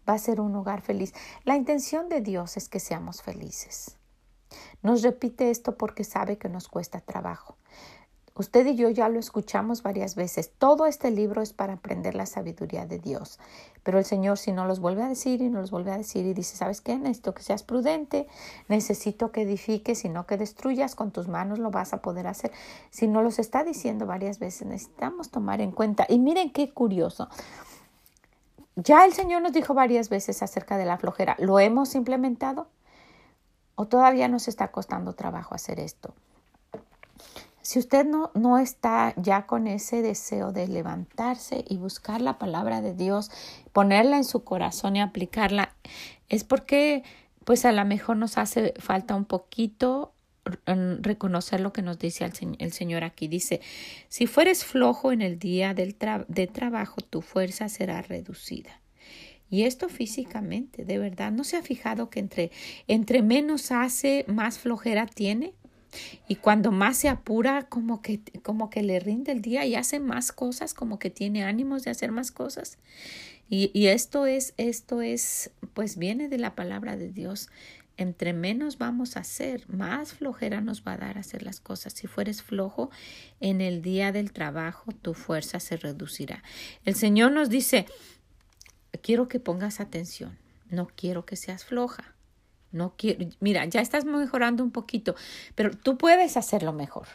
va 0.09 0.15
a 0.15 0.19
ser 0.19 0.41
un 0.41 0.55
hogar 0.55 0.81
feliz. 0.81 1.13
La 1.43 1.55
intención 1.55 2.09
de 2.09 2.21
Dios 2.21 2.57
es 2.57 2.67
que 2.67 2.79
seamos 2.79 3.21
felices. 3.21 3.97
Nos 4.81 5.03
repite 5.03 5.51
esto 5.51 5.77
porque 5.77 6.03
sabe 6.03 6.37
que 6.37 6.49
nos 6.49 6.67
cuesta 6.67 6.99
trabajo. 6.99 7.57
Usted 8.39 8.65
y 8.67 8.75
yo 8.75 8.89
ya 8.89 9.09
lo 9.09 9.19
escuchamos 9.19 9.83
varias 9.83 10.15
veces. 10.15 10.53
Todo 10.57 10.85
este 10.85 11.11
libro 11.11 11.41
es 11.41 11.51
para 11.51 11.73
aprender 11.73 12.15
la 12.15 12.25
sabiduría 12.25 12.85
de 12.85 12.97
Dios. 12.97 13.37
Pero 13.83 13.99
el 13.99 14.05
Señor 14.05 14.37
si 14.37 14.53
no 14.53 14.65
los 14.65 14.79
vuelve 14.79 15.03
a 15.03 15.09
decir 15.09 15.41
y 15.41 15.49
no 15.49 15.59
los 15.59 15.71
vuelve 15.71 15.91
a 15.91 15.97
decir 15.97 16.25
y 16.25 16.33
dice, 16.33 16.55
¿sabes 16.55 16.79
qué? 16.79 16.97
Necesito 16.97 17.33
que 17.33 17.43
seas 17.43 17.63
prudente, 17.63 18.27
necesito 18.69 19.33
que 19.33 19.41
edifiques 19.41 20.05
y 20.05 20.09
no 20.09 20.25
que 20.25 20.37
destruyas, 20.37 20.95
con 20.95 21.11
tus 21.11 21.27
manos 21.27 21.59
lo 21.59 21.69
vas 21.69 21.91
a 21.91 22.01
poder 22.01 22.27
hacer. 22.27 22.53
Si 22.91 23.07
no 23.07 23.23
los 23.23 23.39
está 23.39 23.65
diciendo 23.65 24.05
varias 24.05 24.39
veces, 24.39 24.67
necesitamos 24.67 25.31
tomar 25.31 25.59
en 25.59 25.73
cuenta. 25.73 26.05
Y 26.07 26.19
miren 26.19 26.51
qué 26.51 26.73
curioso. 26.73 27.27
Ya 28.83 29.05
el 29.05 29.13
Señor 29.13 29.41
nos 29.41 29.51
dijo 29.51 29.73
varias 29.73 30.09
veces 30.09 30.41
acerca 30.41 30.77
de 30.77 30.85
la 30.85 30.97
flojera. 30.97 31.35
¿Lo 31.39 31.59
hemos 31.59 31.95
implementado? 31.95 32.67
¿O 33.75 33.87
todavía 33.87 34.27
nos 34.27 34.47
está 34.47 34.69
costando 34.69 35.13
trabajo 35.13 35.55
hacer 35.55 35.79
esto? 35.79 36.13
Si 37.61 37.77
usted 37.77 38.05
no, 38.05 38.31
no 38.33 38.57
está 38.57 39.13
ya 39.17 39.45
con 39.45 39.67
ese 39.67 40.01
deseo 40.01 40.51
de 40.51 40.67
levantarse 40.67 41.65
y 41.67 41.77
buscar 41.77 42.21
la 42.21 42.37
palabra 42.37 42.81
de 42.81 42.93
Dios, 42.93 43.31
ponerla 43.73 44.17
en 44.17 44.23
su 44.23 44.43
corazón 44.43 44.95
y 44.95 45.01
aplicarla, 45.01 45.73
es 46.29 46.43
porque 46.43 47.03
pues 47.43 47.65
a 47.65 47.71
lo 47.71 47.83
mejor 47.85 48.17
nos 48.17 48.37
hace 48.37 48.73
falta 48.79 49.15
un 49.15 49.25
poquito 49.25 50.13
reconocer 51.01 51.59
lo 51.59 51.73
que 51.73 51.81
nos 51.81 51.99
dice 51.99 52.29
el, 52.59 52.71
Señor 52.73 53.03
aquí. 53.03 53.27
Dice, 53.27 53.61
si 54.07 54.27
fueres 54.27 54.65
flojo 54.65 55.11
en 55.11 55.21
el 55.21 55.39
día 55.39 55.73
del 55.73 55.95
de 56.27 56.47
trabajo, 56.47 57.01
tu 57.01 57.21
fuerza 57.21 57.69
será 57.69 58.01
reducida. 58.01 58.79
Y 59.49 59.63
esto 59.63 59.89
físicamente, 59.89 60.85
de 60.85 60.99
verdad, 60.99 61.31
¿no 61.31 61.43
se 61.43 61.57
ha 61.57 61.63
fijado 61.63 62.09
que 62.09 62.19
entre, 62.19 62.51
entre 62.87 63.23
menos 63.23 63.71
hace, 63.71 64.23
más 64.27 64.59
flojera 64.59 65.07
tiene? 65.07 65.53
Y 66.27 66.35
cuando 66.35 66.71
más 66.71 66.97
se 66.97 67.09
apura, 67.09 67.63
como 67.63 68.03
que, 68.03 68.21
como 68.43 68.69
que 68.69 68.83
le 68.83 68.99
rinde 68.99 69.31
el 69.31 69.41
día 69.41 69.65
y 69.65 69.73
hace 69.73 69.99
más 69.99 70.31
cosas, 70.31 70.75
como 70.75 70.99
que 70.99 71.09
tiene 71.09 71.43
ánimos 71.43 71.83
de 71.83 71.89
hacer 71.89 72.11
más 72.11 72.31
cosas. 72.31 72.77
Y, 73.49 73.71
y 73.73 73.87
esto 73.87 74.27
es, 74.27 74.53
esto 74.57 75.01
es, 75.01 75.49
pues 75.73 75.97
viene 75.97 76.29
de 76.29 76.37
la 76.37 76.53
palabra 76.53 76.95
de 76.95 77.11
Dios. 77.11 77.49
Entre 77.99 78.31
menos 78.31 78.77
vamos 78.77 79.17
a 79.17 79.19
hacer, 79.19 79.67
más 79.67 80.13
flojera 80.13 80.61
nos 80.61 80.85
va 80.85 80.93
a 80.93 80.97
dar 80.97 81.17
hacer 81.17 81.43
las 81.43 81.59
cosas. 81.59 81.91
Si 81.91 82.07
fueres 82.07 82.41
flojo 82.41 82.89
en 83.41 83.59
el 83.59 83.81
día 83.81 84.13
del 84.13 84.31
trabajo, 84.31 84.93
tu 84.93 85.13
fuerza 85.13 85.59
se 85.59 85.75
reducirá. 85.75 86.41
El 86.85 86.95
Señor 86.95 87.33
nos 87.33 87.49
dice, 87.49 87.87
quiero 89.03 89.27
que 89.27 89.41
pongas 89.41 89.81
atención, 89.81 90.37
no 90.69 90.87
quiero 90.87 91.25
que 91.25 91.35
seas 91.35 91.65
floja. 91.65 92.15
No 92.71 92.93
quiero, 92.95 93.27
mira, 93.41 93.65
ya 93.65 93.81
estás 93.81 94.05
mejorando 94.05 94.63
un 94.63 94.71
poquito, 94.71 95.15
pero 95.55 95.71
tú 95.71 95.97
puedes 95.97 96.37
hacerlo 96.37 96.71
mejor. 96.71 97.07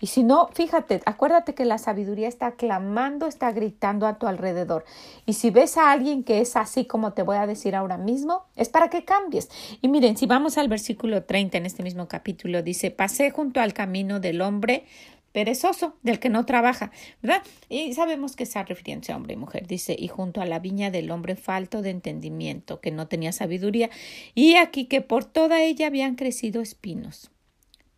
Y 0.00 0.06
si 0.08 0.22
no, 0.22 0.48
fíjate, 0.52 1.00
acuérdate 1.06 1.54
que 1.54 1.64
la 1.64 1.78
sabiduría 1.78 2.28
está 2.28 2.52
clamando, 2.52 3.26
está 3.26 3.52
gritando 3.52 4.06
a 4.06 4.18
tu 4.18 4.26
alrededor. 4.26 4.84
Y 5.26 5.34
si 5.34 5.50
ves 5.50 5.76
a 5.76 5.90
alguien 5.90 6.24
que 6.24 6.40
es 6.40 6.56
así 6.56 6.84
como 6.84 7.12
te 7.12 7.22
voy 7.22 7.36
a 7.36 7.46
decir 7.46 7.74
ahora 7.74 7.98
mismo, 7.98 8.44
es 8.56 8.68
para 8.68 8.90
que 8.90 9.04
cambies. 9.04 9.48
Y 9.80 9.88
miren, 9.88 10.16
si 10.16 10.26
vamos 10.26 10.58
al 10.58 10.68
versículo 10.68 11.24
30 11.24 11.58
en 11.58 11.66
este 11.66 11.82
mismo 11.82 12.08
capítulo, 12.08 12.62
dice, 12.62 12.90
pasé 12.90 13.30
junto 13.30 13.60
al 13.60 13.72
camino 13.72 14.20
del 14.20 14.40
hombre 14.40 14.84
perezoso, 15.32 15.94
del 16.02 16.18
que 16.18 16.30
no 16.30 16.46
trabaja, 16.46 16.90
¿verdad? 17.22 17.42
Y 17.68 17.92
sabemos 17.92 18.34
que 18.34 18.44
está 18.44 18.64
refiriéndose 18.64 19.12
a 19.12 19.16
hombre 19.16 19.34
y 19.34 19.36
mujer. 19.36 19.66
Dice, 19.66 19.94
y 19.98 20.08
junto 20.08 20.40
a 20.40 20.46
la 20.46 20.58
viña 20.58 20.90
del 20.90 21.10
hombre 21.10 21.36
falto 21.36 21.82
de 21.82 21.90
entendimiento, 21.90 22.80
que 22.80 22.90
no 22.90 23.08
tenía 23.08 23.32
sabiduría, 23.32 23.90
y 24.34 24.56
aquí 24.56 24.86
que 24.86 25.00
por 25.00 25.24
toda 25.24 25.62
ella 25.62 25.86
habían 25.86 26.14
crecido 26.14 26.62
espinos. 26.62 27.30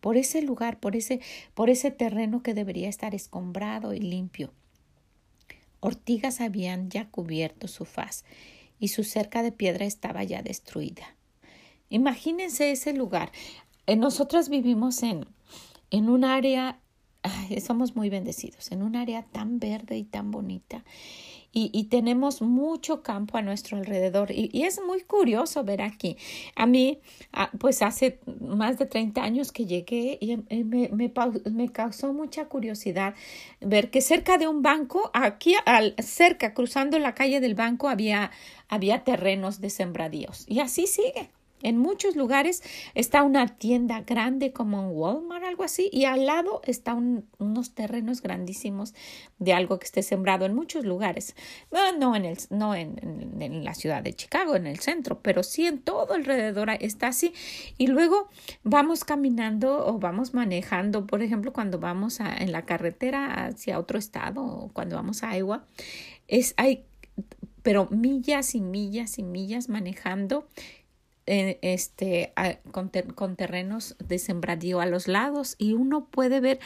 Por 0.01 0.17
ese 0.17 0.41
lugar, 0.41 0.79
por 0.79 0.97
ese, 0.97 1.21
por 1.53 1.69
ese 1.69 1.91
terreno 1.91 2.43
que 2.43 2.53
debería 2.53 2.89
estar 2.89 3.15
escombrado 3.15 3.93
y 3.93 3.99
limpio. 3.99 4.51
Ortigas 5.79 6.41
habían 6.41 6.89
ya 6.89 7.09
cubierto 7.09 7.67
su 7.69 7.85
faz, 7.85 8.25
y 8.79 8.89
su 8.89 9.03
cerca 9.03 9.43
de 9.43 9.51
piedra 9.51 9.85
estaba 9.85 10.23
ya 10.23 10.41
destruida. 10.41 11.15
Imagínense 11.89 12.71
ese 12.71 12.93
lugar. 12.93 13.31
Eh, 13.85 13.95
nosotros 13.95 14.49
vivimos 14.49 15.03
en, 15.03 15.27
en 15.91 16.09
un 16.09 16.25
área 16.25 16.81
somos 17.65 17.95
muy 17.95 18.09
bendecidos 18.09 18.71
en 18.71 18.81
un 18.81 18.95
área 18.95 19.23
tan 19.23 19.59
verde 19.59 19.97
y 19.97 20.03
tan 20.03 20.31
bonita. 20.31 20.83
Y, 21.53 21.83
tenemos 21.89 22.41
mucho 22.41 23.03
campo 23.03 23.37
a 23.37 23.41
nuestro 23.41 23.77
alrededor. 23.77 24.31
Y, 24.31 24.63
es 24.63 24.79
muy 24.81 25.01
curioso 25.01 25.63
ver 25.65 25.81
aquí. 25.81 26.15
A 26.55 26.65
mí, 26.65 26.99
ah, 27.33 27.51
pues 27.59 27.81
hace 27.81 28.19
más 28.39 28.77
de 28.77 28.85
30 28.85 29.21
años 29.21 29.51
que 29.51 29.65
llegué 29.65 30.17
y 30.21 30.37
me, 30.63 30.89
me, 30.89 31.71
causó 31.71 32.13
mucha 32.13 32.45
curiosidad 32.45 33.15
ver 33.59 33.89
que 33.91 34.01
cerca 34.01 34.37
de 34.37 34.47
un 34.47 34.61
banco, 34.61 35.11
aquí 35.13 35.55
al, 35.65 35.95
cerca, 35.99 36.53
cruzando 36.53 36.97
la 36.99 37.15
calle 37.15 37.41
del 37.41 37.55
banco, 37.55 37.89
había, 37.89 38.31
había 38.69 39.03
terrenos 39.03 39.59
de 39.59 39.69
sembradíos. 39.69 40.45
Y 40.47 40.59
así 40.59 40.87
sigue. 40.87 41.29
En 41.63 41.77
muchos 41.77 42.15
lugares 42.15 42.63
está 42.95 43.23
una 43.23 43.47
tienda 43.47 44.01
grande 44.01 44.51
como 44.51 44.87
un 44.87 44.97
Walmart, 44.97 45.43
algo 45.43 45.63
así, 45.63 45.89
y 45.91 46.05
al 46.05 46.25
lado 46.25 46.61
están 46.65 47.25
unos 47.37 47.73
terrenos 47.73 48.21
grandísimos 48.21 48.93
de 49.39 49.53
algo 49.53 49.79
que 49.79 49.85
esté 49.85 50.03
sembrado 50.03 50.45
en 50.45 50.53
muchos 50.53 50.85
lugares. 50.85 51.35
No, 51.99 52.15
en, 52.15 52.25
el, 52.25 52.37
no 52.49 52.75
en, 52.75 53.41
en, 53.41 53.63
la 53.63 53.73
ciudad 53.73 54.01
de 54.01 54.13
Chicago, 54.13 54.55
en 54.55 54.67
el 54.67 54.79
centro, 54.79 55.19
pero 55.21 55.43
sí 55.43 55.65
en 55.65 55.79
todo 55.79 56.13
alrededor 56.13 56.69
está 56.79 57.07
así. 57.07 57.33
Y 57.77 57.87
luego 57.87 58.29
vamos 58.63 59.03
caminando 59.03 59.85
o 59.85 59.99
vamos 59.99 60.33
manejando, 60.33 61.05
por 61.05 61.21
ejemplo, 61.21 61.53
cuando 61.53 61.79
vamos 61.79 62.21
a, 62.21 62.35
en 62.37 62.51
la 62.51 62.65
carretera 62.65 63.45
hacia 63.45 63.79
otro 63.79 63.99
estado 63.99 64.43
o 64.43 64.69
cuando 64.73 64.95
vamos 64.95 65.23
a 65.23 65.37
Iowa, 65.37 65.65
es, 66.27 66.53
hay 66.57 66.85
pero 67.63 67.87
millas 67.91 68.55
y 68.55 68.61
millas 68.61 69.19
y 69.19 69.23
millas 69.23 69.69
manejando 69.69 70.47
este, 71.31 72.33
con, 72.71 72.91
con 73.15 73.35
terrenos 73.35 73.95
de 73.99 74.19
sembradío 74.19 74.81
a 74.81 74.85
los 74.85 75.07
lados 75.07 75.55
y 75.57 75.73
uno 75.73 76.05
puede 76.05 76.39
ver 76.39 76.59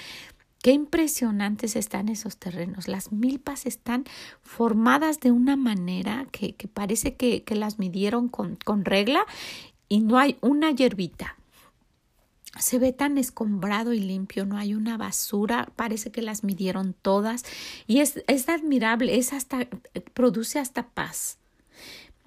Qué 0.66 0.72
impresionantes 0.72 1.76
están 1.76 2.10
esos 2.10 2.38
terrenos. 2.38 2.88
Las 2.88 3.12
milpas 3.12 3.68
están 3.68 4.04
formadas 4.42 5.20
de 5.20 5.30
una 5.30 5.56
manera 5.56 6.26
que, 6.32 6.56
que 6.56 6.68
parece 6.68 7.14
que, 7.14 7.44
que, 7.44 7.54
las 7.54 7.78
midieron 7.78 8.30
con, 8.30 8.56
con, 8.56 8.84
regla 8.84 9.28
y 9.90 10.00
no 10.00 10.18
hay 10.18 10.40
una 10.42 10.72
hierbita. 10.72 11.36
Se 12.58 12.80
ve 12.80 12.94
tan 12.94 13.20
escombrado 13.20 13.94
y 13.94 14.00
limpio, 14.00 14.48
no 14.48 14.58
hay 14.58 14.74
una 14.74 14.98
basura, 14.98 15.70
parece 15.76 16.12
que 16.12 16.24
las 16.24 16.44
midieron 16.44 16.96
todas 17.00 17.44
y 17.86 18.00
es, 18.00 18.24
es 18.26 18.50
admirable, 18.50 19.20
es 19.20 19.34
hasta, 19.34 19.68
produce 20.16 20.58
hasta 20.58 20.88
paz. 20.88 21.38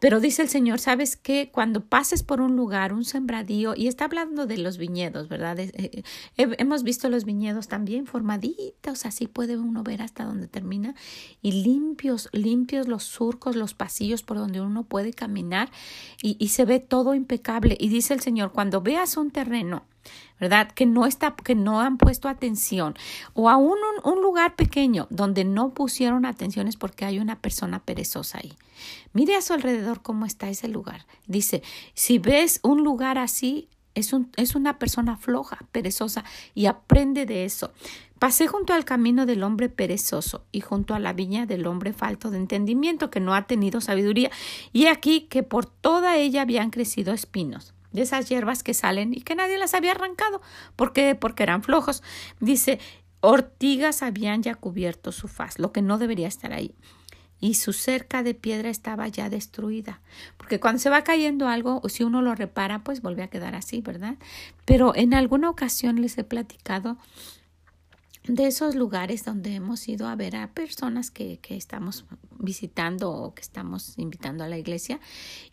Pero 0.01 0.21
dice 0.21 0.43
el 0.43 0.49
Señor, 0.49 0.79
¿sabes 0.79 1.17
qué? 1.17 1.51
Cuando 1.53 1.85
pases 1.85 2.23
por 2.23 2.41
un 2.41 2.55
lugar, 2.55 2.93
un 2.93 3.05
sembradío, 3.05 3.75
y 3.77 3.89
está 3.89 4.05
hablando 4.05 4.47
de 4.47 4.59
los 4.59 4.79
viñedos, 4.79 5.29
¿verdad? 5.29 5.59
Eh, 5.59 6.05
hemos 6.37 6.85
visto 6.85 7.09
los 7.09 7.25
viñedos 7.25 7.67
también 7.67 8.07
formaditos, 8.07 9.07
así 9.07 9.27
puede 9.27 9.57
uno 9.57 9.83
ver 9.83 10.03
hasta 10.03 10.25
donde 10.25 10.47
termina, 10.47 10.95
y 11.43 11.65
limpios, 11.65 12.29
limpios 12.33 12.87
los 12.87 13.03
surcos, 13.03 13.57
los 13.57 13.75
pasillos 13.75 14.23
por 14.23 14.39
donde 14.39 14.61
uno 14.61 14.85
puede 14.85 15.13
caminar, 15.13 15.71
y 16.23 16.49
se 16.49 16.65
ve 16.65 16.79
todo 16.79 17.15
impecable. 17.15 17.77
Y 17.81 17.89
dice 17.89 18.15
el 18.15 18.21
Señor, 18.21 18.53
cuando 18.53 18.81
veas 18.81 19.17
un 19.17 19.31
terreno, 19.31 19.85
¿verdad? 20.41 20.71
Que 20.71 20.87
no 20.87 21.07
está, 21.07 21.35
que 21.35 21.55
no 21.55 21.81
han 21.81 21.99
puesto 21.99 22.29
atención. 22.29 22.95
O 23.35 23.49
aún 23.49 23.77
un, 24.05 24.13
un 24.13 24.23
lugar 24.23 24.57
pequeño 24.57 25.07
donde 25.11 25.45
no 25.45 25.75
pusieron 25.75 26.25
atención 26.25 26.69
es 26.69 26.77
porque 26.77 27.05
hay 27.05 27.19
una 27.19 27.41
persona 27.41 27.81
perezosa 27.81 28.39
ahí. 28.39 28.53
Mire 29.13 29.37
a 29.37 29.43
su 29.43 29.53
alrededor 29.53 30.03
cómo 30.03 30.27
está 30.27 30.49
ese 30.49 30.69
lugar. 30.69 31.07
Dice, 31.27 31.63
si 31.95 32.19
ves 32.19 32.61
un 32.63 32.85
lugar 32.85 33.19
así, 33.19 33.69
es, 33.95 34.13
un, 34.13 34.31
es 34.37 34.55
una 34.55 34.79
persona 34.79 35.17
floja, 35.17 35.59
perezosa, 35.73 36.25
y 36.55 36.67
aprende 36.67 37.27
de 37.27 37.45
eso. 37.45 37.73
Pasé 38.19 38.49
junto 38.49 38.73
al 38.73 38.85
camino 38.85 39.27
del 39.27 39.43
hombre 39.43 39.69
perezoso 39.69 40.45
y 40.51 40.61
junto 40.61 40.95
a 40.95 40.99
la 40.99 41.13
viña 41.13 41.47
del 41.47 41.67
hombre 41.67 41.93
falto 41.93 42.31
de 42.31 42.39
entendimiento 42.39 43.11
que 43.11 43.21
no 43.21 43.35
ha 43.35 43.47
tenido 43.47 43.81
sabiduría, 43.81 44.31
y 44.73 44.87
aquí 44.87 45.23
que 45.23 45.43
por 45.43 45.67
toda 45.67 46.17
ella 46.17 46.43
habían 46.43 46.71
crecido 46.71 47.13
espinos 47.13 47.75
de 47.93 48.03
esas 48.03 48.29
hierbas 48.29 48.63
que 48.63 48.75
salen 48.75 49.15
y 49.15 49.23
que 49.23 49.35
nadie 49.35 49.59
las 49.59 49.75
había 49.75 49.93
arrancado. 49.93 50.41
¿Por 50.77 50.93
qué? 50.93 51.15
Porque 51.15 51.43
eran 51.43 51.63
flojos. 51.63 52.03
Dice, 52.41 52.79
ortigas 53.21 54.03
habían 54.03 54.43
ya 54.43 54.55
cubierto 54.55 55.13
su 55.13 55.29
faz, 55.29 55.59
lo 55.59 55.73
que 55.73 55.83
no 55.83 55.99
debería 55.99 56.29
estar 56.29 56.53
ahí. 56.53 56.75
Y 57.41 57.55
su 57.55 57.73
cerca 57.73 58.25
de 58.25 58.35
piedra 58.35 58.69
estaba 58.69 59.07
ya 59.07 59.31
destruida. 59.31 60.01
Porque 60.37 60.59
cuando 60.59 60.81
se 60.81 60.91
va 60.91 61.05
cayendo 61.05 61.47
algo, 61.47 61.81
o 61.85 61.89
si 61.89 62.03
uno 62.03 62.21
lo 62.21 62.35
repara, 62.35 62.83
pues 62.83 63.01
vuelve 63.01 63.23
a 63.23 63.29
quedar 63.29 63.55
así, 63.55 63.81
¿verdad? 63.81 64.17
Pero 64.65 64.95
en 64.97 65.15
alguna 65.15 65.49
ocasión 65.49 66.01
les 66.01 66.19
he 66.19 66.25
platicado 66.25 66.99
de 68.29 68.47
esos 68.47 68.75
lugares 68.75 69.25
donde 69.25 69.55
hemos 69.55 69.89
ido 69.89 70.07
a 70.07 70.15
ver 70.15 70.37
a 70.37 70.49
personas 70.49 71.11
que, 71.11 71.39
que, 71.39 71.57
estamos 71.57 72.05
visitando 72.39 73.11
o 73.11 73.35
que 73.35 73.41
estamos 73.41 73.99
invitando 73.99 74.45
a 74.45 74.49
la 74.49 74.59
iglesia 74.59 75.01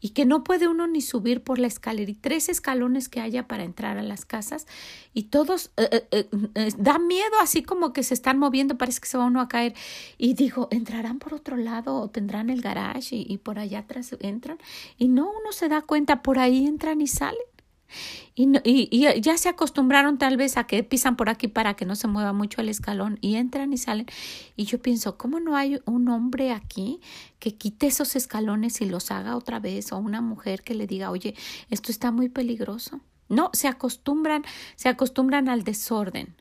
y 0.02 0.10
que 0.10 0.26
no 0.26 0.44
puede 0.44 0.68
uno 0.68 0.86
ni 0.86 1.02
subir 1.02 1.42
por 1.42 1.58
la 1.58 1.68
escalera 1.68 2.12
y 2.12 2.16
tres 2.16 2.50
escalones 2.50 3.08
que 3.08 3.22
haya 3.22 3.48
para 3.48 3.64
entrar 3.64 3.98
a 3.98 4.04
las 4.04 4.26
casas 4.26 4.68
y 5.14 5.24
todos 5.24 5.72
eh, 5.78 6.06
eh, 6.12 6.28
eh, 6.54 6.72
da 6.78 7.00
miedo 7.00 7.34
así 7.42 7.64
como 7.64 7.94
que 7.94 8.04
se 8.04 8.14
están 8.14 8.38
moviendo 8.38 8.78
parece 8.78 9.00
que 9.00 9.08
se 9.08 9.18
va 9.18 9.26
uno 9.26 9.40
a 9.40 9.48
caer. 9.48 9.74
Y 10.18 10.34
digo 10.34 10.68
entrarán 10.70 11.18
por 11.20 11.34
otro 11.34 11.56
lado 11.56 11.96
o 11.96 12.10
tendrán 12.10 12.50
el 12.50 12.62
garage 12.62 13.16
y, 13.16 13.26
y 13.28 13.38
por 13.38 13.58
allá 13.58 13.80
atrás 13.80 14.14
entran 14.20 14.58
y 14.98 15.08
no 15.08 15.30
uno 15.30 15.54
se 15.54 15.70
da 15.70 15.82
cuenta 15.82 16.22
por 16.22 16.40
ahí 16.40 16.68
entran 16.68 17.00
y 17.00 17.08
salen 17.08 17.55
y, 18.36 18.60
y, 18.64 19.22
ya 19.22 19.38
se 19.38 19.50
acostumbraron 19.50 20.18
tal 20.18 20.38
vez 20.38 20.58
a 20.58 20.66
que 20.66 20.84
pisan 20.84 21.16
por 21.16 21.30
aquí 21.30 21.48
para 21.48 21.76
que 21.76 21.86
no 21.86 21.96
se 21.96 22.08
mueva 22.08 22.34
mucho 22.34 22.62
el 22.62 22.70
escalón 22.70 23.18
y 23.22 23.36
entran 23.36 23.72
y 23.74 23.78
salen. 23.78 24.08
Y 24.56 24.66
yo 24.66 24.82
pienso, 24.82 25.18
¿cómo 25.18 25.40
no 25.40 25.56
hay 25.56 25.80
un 25.86 26.10
hombre 26.10 26.52
aquí 26.52 27.00
que 27.40 27.56
quite 27.56 27.88
esos 27.88 28.16
escalones 28.16 28.82
y 28.82 28.86
los 28.86 29.12
haga 29.12 29.36
otra 29.36 29.60
vez? 29.60 29.92
O 29.92 29.98
una 29.98 30.22
mujer 30.22 30.64
que 30.64 30.76
le 30.76 30.88
diga, 30.88 31.12
oye, 31.12 31.36
esto 31.70 31.92
está 31.92 32.12
muy 32.12 32.30
peligroso. 32.30 33.00
No, 33.30 33.50
se 33.54 33.68
acostumbran, 33.68 34.44
se 34.76 34.90
acostumbran 34.90 35.50
al 35.50 35.64
desorden 35.64 36.36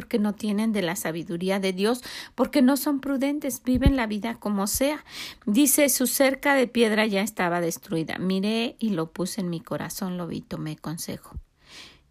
porque 0.00 0.18
no 0.18 0.32
tienen 0.32 0.72
de 0.72 0.80
la 0.80 0.96
sabiduría 0.96 1.60
de 1.60 1.74
Dios, 1.74 2.02
porque 2.34 2.62
no 2.62 2.78
son 2.78 3.00
prudentes, 3.00 3.62
viven 3.62 3.96
la 3.96 4.06
vida 4.06 4.34
como 4.36 4.66
sea. 4.66 5.04
Dice, 5.44 5.90
su 5.90 6.06
cerca 6.06 6.54
de 6.54 6.66
piedra 6.66 7.04
ya 7.04 7.20
estaba 7.20 7.60
destruida. 7.60 8.16
Miré 8.16 8.76
y 8.78 8.90
lo 8.90 9.12
puse 9.12 9.42
en 9.42 9.50
mi 9.50 9.60
corazón, 9.60 10.16
lo 10.16 10.26
vi, 10.26 10.40
tomé 10.40 10.76
consejo. 10.76 11.36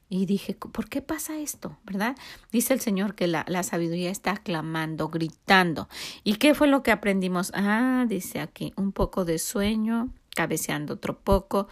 Y 0.08 0.28
dije, 0.28 0.54
¿por 0.54 0.88
qué 0.88 1.02
pasa 1.02 1.40
esto? 1.40 1.80
¿Verdad? 1.84 2.16
Dice 2.52 2.76
el 2.76 2.80
Señor 2.80 3.16
que 3.16 3.26
la, 3.26 3.44
la 3.48 3.64
sabiduría 3.64 4.12
está 4.12 4.38
clamando, 4.38 5.10
gritando. 5.10 5.90
¿Y 6.24 6.36
qué 6.36 6.54
fue 6.54 6.68
lo 6.68 6.84
que 6.84 6.92
aprendimos? 6.92 7.52
Ah, 7.56 8.06
dice 8.08 8.40
aquí, 8.40 8.72
un 8.76 8.92
poco 8.92 9.26
de 9.26 9.40
sueño, 9.40 10.14
cabeceando 10.36 10.94
otro 10.94 11.18
poco, 11.18 11.68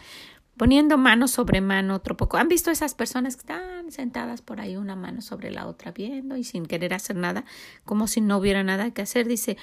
poniendo 0.58 0.98
mano 0.98 1.28
sobre 1.28 1.62
mano 1.62 1.96
otro 1.96 2.18
poco. 2.18 2.38
¿Han 2.38 2.48
visto 2.48 2.72
esas 2.72 2.96
personas 2.96 3.36
que 3.36 3.42
están 3.42 3.92
sentadas 3.92 4.42
por 4.42 4.60
ahí 4.60 4.76
una 4.76 4.96
mano 4.96 5.22
sobre 5.22 5.52
la 5.52 5.68
otra 5.68 5.92
viendo 5.92 6.36
y 6.36 6.44
sin 6.44 6.66
querer 6.66 6.94
hacer 6.94 7.16
nada, 7.16 7.46
como 7.86 8.08
si 8.08 8.22
no 8.22 8.38
hubiera 8.38 8.64
nada 8.64 8.92
que 8.92 9.04
hacer? 9.04 9.28
Dice, 9.28 9.58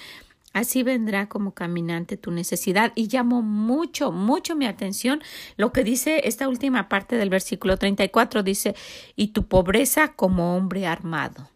así 0.53 0.83
vendrá 0.83 1.29
como 1.29 1.53
caminante 1.53 2.17
tu 2.17 2.31
necesidad. 2.31 2.93
Y 2.95 3.09
llamó 3.09 3.43
mucho, 3.43 4.13
mucho 4.13 4.57
mi 4.57 4.67
atención 4.67 5.21
lo 5.57 5.73
que 5.73 5.85
dice 5.85 6.23
esta 6.25 6.49
última 6.49 6.89
parte 6.89 7.17
del 7.17 7.29
versículo 7.29 7.77
34, 7.77 8.43
dice, 8.43 8.75
y 9.17 9.29
tu 9.29 9.47
pobreza 9.47 10.13
como 10.13 10.57
hombre 10.57 10.87
armado. 10.87 11.51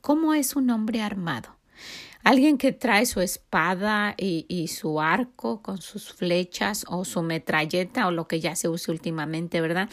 ¿Cómo 0.00 0.32
es 0.32 0.56
un 0.56 0.70
hombre 0.70 1.02
armado? 1.02 1.58
Alguien 2.28 2.58
que 2.58 2.72
trae 2.72 3.06
su 3.06 3.22
espada 3.22 4.14
y, 4.18 4.44
y, 4.50 4.68
su 4.68 5.00
arco 5.00 5.62
con 5.62 5.80
sus 5.80 6.12
flechas 6.12 6.84
o 6.86 7.06
su 7.06 7.22
metralleta 7.22 8.06
o 8.06 8.10
lo 8.10 8.28
que 8.28 8.38
ya 8.38 8.54
se 8.54 8.68
use 8.68 8.90
últimamente, 8.90 9.62
¿verdad? 9.62 9.88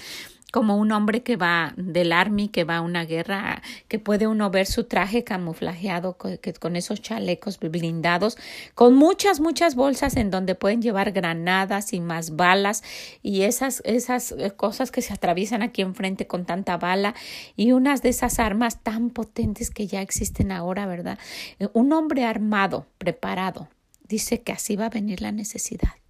Como 0.55 0.77
un 0.77 0.93
hombre 0.93 1.21
que 1.21 1.35
va 1.35 1.73
del 1.75 2.13
army, 2.13 2.47
que 2.47 2.63
va 2.63 2.77
a 2.77 2.81
una 2.81 3.03
guerra, 3.03 3.61
que 3.89 3.99
puede 3.99 4.25
uno 4.25 4.49
ver 4.51 4.67
su 4.67 4.85
traje 4.85 5.25
camuflajeado 5.25 6.17
con, 6.17 6.75
esos 6.77 7.01
chalecos 7.01 7.59
blindados, 7.59 8.37
con 8.73 8.95
muchas, 8.95 9.41
muchas 9.41 9.75
bolsas 9.75 10.15
en 10.15 10.31
donde 10.31 10.55
pueden 10.55 10.81
llevar 10.81 11.11
granadas 11.11 11.91
y 11.91 11.99
más 11.99 12.37
balas 12.37 12.83
y 13.21 13.41
esas, 13.41 13.81
esas 13.83 14.31
eh, 14.31 14.51
cosas 14.51 14.91
que 14.91 15.01
se 15.01 15.11
atraviesan 15.11 15.61
aquí 15.61 15.81
enfrente 15.81 16.25
con 16.25 16.45
tanta 16.45 16.77
bala 16.77 17.15
y 17.57 17.73
unas 17.73 18.01
de 18.01 18.07
esas 18.07 18.39
armas 18.39 18.81
tan 18.81 19.09
potentes 19.09 19.71
que 19.71 19.87
ya 19.87 20.01
existen 20.01 20.53
ahora, 20.53 20.85
¿verdad? 20.85 21.19
Eh, 21.59 21.67
un 21.73 21.91
hombre 21.91 22.23
armado, 22.23 22.87
preparado, 22.97 23.67
dice 24.07 24.41
que 24.41 24.53
así 24.53 24.77
va 24.77 24.85
a 24.85 24.89
venir 24.89 25.21
la 25.21 25.33
necesidad. 25.33 26.04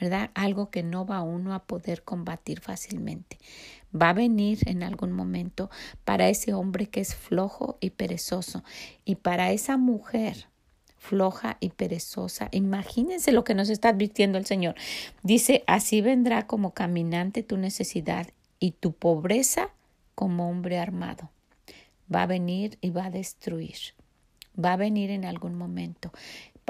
¿Verdad? 0.00 0.30
Algo 0.34 0.70
que 0.70 0.82
no 0.82 1.06
va 1.06 1.22
uno 1.22 1.54
a 1.54 1.64
poder 1.64 2.02
combatir 2.02 2.60
fácilmente. 2.60 3.38
Va 3.94 4.10
a 4.10 4.14
venir 4.14 4.60
en 4.66 4.82
algún 4.82 5.12
momento 5.12 5.70
para 6.04 6.28
ese 6.28 6.54
hombre 6.54 6.86
que 6.86 7.00
es 7.00 7.14
flojo 7.14 7.76
y 7.80 7.90
perezoso 7.90 8.64
y 9.04 9.16
para 9.16 9.52
esa 9.52 9.76
mujer 9.76 10.46
floja 10.96 11.56
y 11.60 11.70
perezosa. 11.70 12.48
Imagínense 12.52 13.32
lo 13.32 13.42
que 13.42 13.54
nos 13.54 13.70
está 13.70 13.88
advirtiendo 13.88 14.38
el 14.38 14.46
Señor. 14.46 14.74
Dice, 15.22 15.64
así 15.66 16.02
vendrá 16.02 16.46
como 16.46 16.72
caminante 16.72 17.42
tu 17.42 17.56
necesidad 17.56 18.28
y 18.60 18.72
tu 18.72 18.92
pobreza 18.92 19.70
como 20.14 20.48
hombre 20.48 20.78
armado. 20.78 21.30
Va 22.14 22.22
a 22.22 22.26
venir 22.26 22.78
y 22.80 22.90
va 22.90 23.06
a 23.06 23.10
destruir. 23.10 23.76
Va 24.62 24.74
a 24.74 24.76
venir 24.76 25.10
en 25.10 25.24
algún 25.24 25.54
momento 25.54 26.12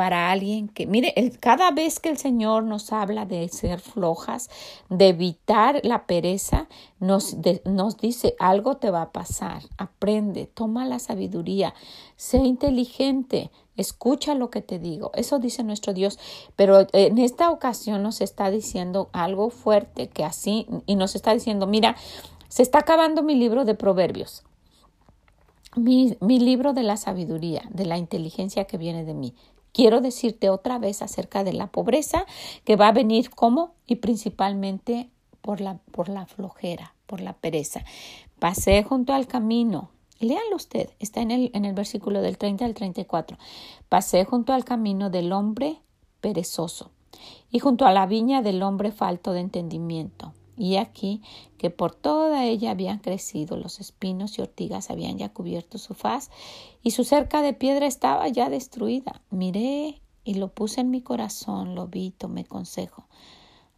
para 0.01 0.31
alguien 0.31 0.69
que, 0.69 0.87
mire, 0.87 1.13
cada 1.41 1.73
vez 1.73 2.01
que 2.01 2.09
el 2.09 2.17
Señor 2.17 2.65
nos 2.65 2.91
habla 2.91 3.27
de 3.27 3.47
ser 3.51 3.81
flojas, 3.81 4.49
de 4.89 5.09
evitar 5.09 5.83
la 5.85 6.07
pereza, 6.07 6.69
nos, 7.01 7.37
nos 7.67 7.99
dice 7.99 8.35
algo 8.39 8.79
te 8.79 8.91
va 8.91 9.03
a 9.03 9.13
pasar, 9.13 9.61
aprende, 9.77 10.47
toma 10.47 10.87
la 10.87 11.01
sabiduría, 11.01 11.75
sé 12.17 12.39
inteligente, 12.39 13.51
escucha 13.77 14.35
lo 14.35 14.49
que 14.49 14.63
te 14.63 14.79
digo. 14.79 15.11
Eso 15.13 15.39
dice 15.39 15.65
nuestro 15.65 15.93
Dios, 15.93 16.19
pero 16.57 16.87
en 16.95 17.19
esta 17.19 17.51
ocasión 17.51 18.03
nos 18.03 18.23
está 18.23 18.51
diciendo 18.51 19.11
algo 19.13 19.51
fuerte 19.51 20.09
que 20.09 20.25
así, 20.25 20.67
y 20.87 20.95
nos 20.95 21.15
está 21.15 21.35
diciendo, 21.35 21.67
mira, 21.67 21.95
se 22.49 22.63
está 22.63 22.79
acabando 22.79 23.23
mi 23.23 23.35
libro 23.35 23.67
de 23.67 23.75
proverbios. 23.75 24.45
Mi, 25.77 26.17
mi 26.21 26.41
libro 26.41 26.73
de 26.73 26.85
la 26.85 26.97
sabiduría, 26.97 27.65
de 27.69 27.85
la 27.85 27.99
inteligencia 27.99 28.65
que 28.65 28.79
viene 28.79 29.05
de 29.05 29.13
mí. 29.13 29.35
Quiero 29.73 30.01
decirte 30.01 30.51
otra 30.51 30.79
vez 30.79 31.03
acerca 31.03 31.45
de 31.45 31.53
la 31.53 31.69
pobreza 31.69 32.27
que 32.65 32.77
va 32.77 32.89
a 32.89 32.93
venir 32.93 33.31
como 33.31 33.75
y 33.87 33.97
principalmente 33.97 35.11
por 35.41 35.61
la, 35.61 35.79
por 35.93 36.09
la 36.09 36.27
flojera, 36.27 36.95
por 37.07 37.21
la 37.21 37.35
pereza. 37.35 37.85
Pasé 38.39 38.83
junto 38.83 39.13
al 39.13 39.27
camino. 39.27 39.91
Léalo 40.19 40.57
usted, 40.57 40.91
está 40.99 41.21
en 41.21 41.31
el, 41.31 41.51
en 41.55 41.65
el 41.65 41.75
versículo 41.75 42.21
del 42.21 42.37
30 42.37 42.65
al 42.65 42.75
34. 42.75 43.39
Pasé 43.89 44.25
junto 44.25 44.53
al 44.53 44.65
camino 44.65 45.09
del 45.09 45.33
hombre 45.33 45.79
perezoso 46.21 46.91
y 47.51 47.59
junto 47.59 47.87
a 47.87 47.93
la 47.93 48.07
viña 48.07 48.43
del 48.43 48.63
hombre 48.63 48.93
falto 48.93 49.33
de 49.33 49.41
entendimiento. 49.41 50.33
Y 50.61 50.77
aquí 50.77 51.23
que 51.57 51.71
por 51.71 51.95
toda 51.95 52.45
ella 52.45 52.73
habían 52.73 52.99
crecido 52.99 53.57
los 53.57 53.81
espinos 53.81 54.39
y 54.39 54.43
ortigas 54.43 54.91
habían 54.91 55.17
ya 55.17 55.33
cubierto 55.33 55.79
su 55.79 55.95
faz, 55.95 56.31
y 56.83 56.91
su 56.91 57.03
cerca 57.03 57.41
de 57.41 57.55
piedra 57.55 57.87
estaba 57.87 58.29
ya 58.29 58.51
destruida. 58.51 59.23
Miré 59.31 60.03
y 60.23 60.35
lo 60.35 60.49
puse 60.49 60.83
en 60.83 60.91
mi 60.91 61.01
corazón, 61.01 61.75
lo 61.75 61.87
vi, 61.87 62.11
tomé 62.11 62.45
consejo. 62.45 63.07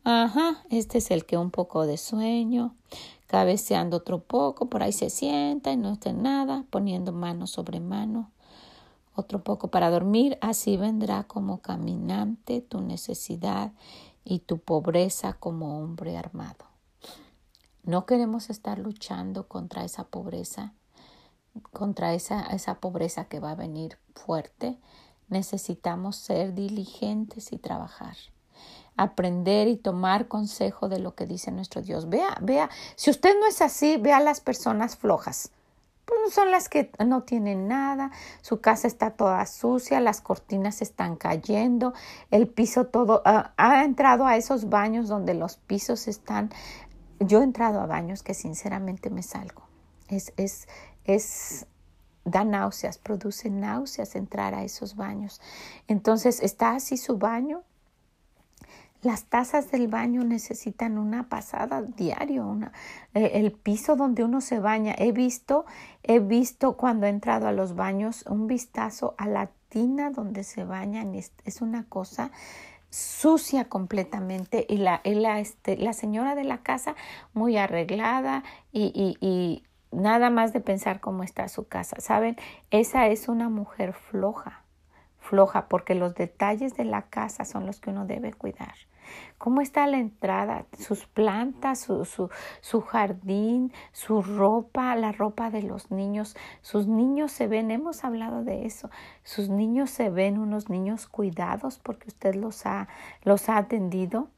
Ajá, 0.03 0.64
este 0.71 0.99
es 0.99 1.12
el 1.12 1.25
que 1.25 1.37
un 1.37 1.53
poco 1.53 1.87
de 1.87 1.97
sueño, 1.99 2.75
cabeceando 3.29 3.99
otro 3.99 4.25
poco, 4.25 4.66
por 4.66 4.83
ahí 4.83 4.92
se 4.92 5.09
sienta 5.09 5.71
y 5.71 5.77
no 5.77 5.90
hace 5.90 6.12
nada, 6.12 6.64
poniendo 6.68 7.12
mano 7.12 7.47
sobre 7.47 7.79
mano, 7.79 8.33
otro 9.14 9.45
poco 9.45 9.68
para 9.68 9.88
dormir, 9.88 10.37
así 10.40 10.77
vendrá 10.77 11.23
como 11.29 11.59
caminante 11.59 12.61
tu 12.61 12.81
necesidad 12.81 13.71
y 14.25 14.40
tu 14.40 14.59
pobreza 14.59 15.35
como 15.35 15.79
hombre 15.79 16.16
armado. 16.16 16.71
No 17.85 18.07
queremos 18.07 18.51
estar 18.51 18.79
luchando 18.79 19.49
contra 19.49 19.85
esa 19.85 20.05
pobreza, 20.05 20.73
contra 21.73 22.14
esa, 22.14 22.42
esa 22.47 22.77
pobreza 22.77 23.25
que 23.25 23.40
va 23.40 23.51
a 23.51 23.57
venir 23.57 23.99
fuerte. 24.14 24.79
Necesitamos 25.29 26.16
ser 26.16 26.55
diligentes 26.55 27.53
y 27.53 27.59
trabajar 27.59 28.16
aprender 28.97 29.68
y 29.68 29.77
tomar 29.77 30.29
consejo 30.29 30.88
de 30.88 30.99
lo 30.99 31.14
que 31.14 31.27
dice 31.27 31.51
nuestro 31.51 31.83
Dios. 31.83 32.09
Vea, 32.09 32.37
vea, 32.40 32.71
si 32.97 33.11
usted 33.11 33.35
no 33.38 33.47
es 33.47 33.62
así, 33.62 33.97
vea 33.97 34.18
a 34.18 34.23
las 34.23 34.40
personas 34.40 34.97
flojas. 34.97 35.51
Pues 36.05 36.35
son 36.35 36.51
las 36.51 36.68
que 36.68 36.90
no 37.07 37.23
tienen 37.23 37.68
nada, 37.68 38.11
su 38.42 38.61
casa 38.61 38.88
está 38.88 39.12
toda 39.12 39.47
sucia, 39.47 40.01
las 40.01 40.21
cortinas 40.21 40.83
están 40.83 41.14
cayendo, 41.14 41.95
el 42.33 42.49
piso 42.49 42.87
todo, 42.87 43.23
ah, 43.25 43.53
ha 43.57 43.85
entrado 43.85 44.27
a 44.27 44.37
esos 44.37 44.68
baños 44.68 45.07
donde 45.07 45.35
los 45.35 45.57
pisos 45.59 46.09
están 46.09 46.51
yo 47.22 47.40
he 47.40 47.44
entrado 47.44 47.80
a 47.80 47.87
baños 47.87 48.22
que 48.22 48.35
sinceramente 48.35 49.11
me 49.11 49.22
salgo. 49.22 49.62
Es, 50.08 50.32
es, 50.37 50.68
es, 51.04 51.66
da 52.24 52.44
náuseas, 52.44 52.98
produce 52.98 53.50
náuseas 53.50 54.14
entrar 54.14 54.54
a 54.54 54.64
esos 54.64 54.96
baños. 54.96 55.40
Entonces, 55.88 56.42
está 56.42 56.74
así 56.74 56.96
su 56.96 57.18
baño. 57.18 57.62
Las 59.02 59.24
tazas 59.24 59.72
del 59.72 59.88
baño 59.88 60.22
necesitan 60.22 60.96
una 60.96 61.28
pasada 61.28 61.82
diario, 61.82 62.46
una, 62.46 62.72
eh, 63.14 63.32
el 63.35 63.50
piso 63.50 63.96
donde 63.96 64.22
uno 64.22 64.40
se 64.40 64.61
baña. 64.61 64.94
He 64.96 65.11
visto, 65.11 65.64
he 66.04 66.20
visto 66.20 66.76
cuando 66.76 67.06
he 67.06 67.11
entrado 67.11 67.48
a 67.48 67.52
los 67.52 67.74
baños 67.74 68.24
un 68.28 68.46
vistazo 68.46 69.16
a 69.18 69.26
la 69.26 69.50
tina 69.70 70.11
donde 70.11 70.44
se 70.44 70.64
bañan. 70.64 71.16
Es, 71.16 71.32
es 71.44 71.62
una 71.62 71.85
cosa 71.88 72.30
sucia 72.92 73.70
completamente 73.70 74.66
y 74.68 74.76
la, 74.76 75.00
la, 75.05 75.40
este, 75.40 75.78
la 75.78 75.94
señora 75.94 76.35
de 76.35 76.44
la 76.44 76.59
casa 76.59 76.94
muy 77.33 77.57
arreglada 77.57 78.44
y, 78.70 79.16
y, 79.20 79.64
nada 79.90 80.31
más 80.31 80.52
de 80.52 80.61
pensar 80.61 81.00
cómo 81.00 81.22
está 81.22 81.48
su 81.48 81.66
casa. 81.68 81.96
¿Saben? 82.00 82.37
Esa 82.70 83.09
es 83.09 83.28
una 83.28 83.48
mujer 83.48 83.94
floja, 83.94 84.64
floja, 85.18 85.68
porque 85.68 85.94
los 85.94 86.14
detalles 86.14 86.76
de 86.76 86.85
la 86.85 87.02
casa 87.02 87.44
son 87.44 87.66
los 87.66 87.81
que 87.81 87.90
uno 87.90 88.07
debe 88.07 88.33
cuidar. 88.33 88.74
¿Cómo 89.38 89.60
está 89.60 89.86
la 89.86 89.98
entrada? 89.98 90.66
Sus 90.78 91.06
plantas, 91.06 91.80
su, 91.80 92.04
su, 92.60 92.80
jardín, 92.80 93.72
su 93.90 94.22
ropa, 94.22 94.94
la 94.94 95.10
ropa 95.10 95.50
de 95.50 95.62
los 95.62 95.90
niños. 95.90 96.36
Sus 96.60 96.86
niños 96.86 97.32
se 97.32 97.48
ven, 97.48 97.70
hemos 97.70 98.04
hablado 98.04 98.44
de 98.44 98.66
eso, 98.66 98.88
sus 99.24 99.48
niños 99.48 99.90
se 99.90 100.10
ven 100.10 100.38
unos 100.38 100.68
niños 100.68 101.08
cuidados 101.08 101.80
porque 101.80 102.08
usted 102.08 102.36
los 102.36 102.66
ha, 102.66 102.86
los 103.24 103.48
ha 103.48 103.56
atendido. 103.56 104.28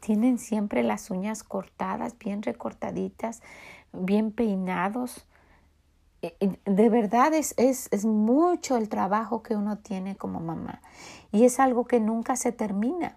Tienen 0.00 0.38
siempre 0.38 0.82
las 0.82 1.10
uñas 1.10 1.44
cortadas, 1.44 2.18
bien 2.18 2.42
recortaditas, 2.42 3.40
bien 3.92 4.32
peinados. 4.32 5.26
E, 6.20 6.58
de 6.66 6.88
verdad 6.88 7.32
es, 7.32 7.54
es, 7.56 7.88
es 7.90 8.04
mucho 8.04 8.76
el 8.76 8.88
trabajo 8.88 9.42
que 9.42 9.56
uno 9.56 9.78
tiene 9.78 10.16
como 10.16 10.40
mamá 10.40 10.82
y 11.32 11.44
es 11.44 11.58
algo 11.58 11.86
que 11.86 12.00
nunca 12.00 12.36
se 12.36 12.52
termina. 12.52 13.16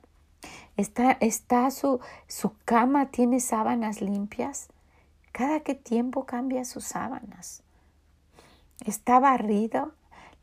Está, 0.78 1.18
está 1.22 1.72
su, 1.72 2.00
su 2.28 2.58
cama, 2.66 3.08
tiene 3.08 3.40
sábanas 3.40 4.02
limpias. 4.02 4.68
Cada 5.32 5.62
qué 5.62 5.76
tiempo 5.76 6.26
cambia 6.26 6.66
sus 6.66 6.84
sábanas. 6.84 7.64
Está 8.86 9.20
barrido. 9.20 9.94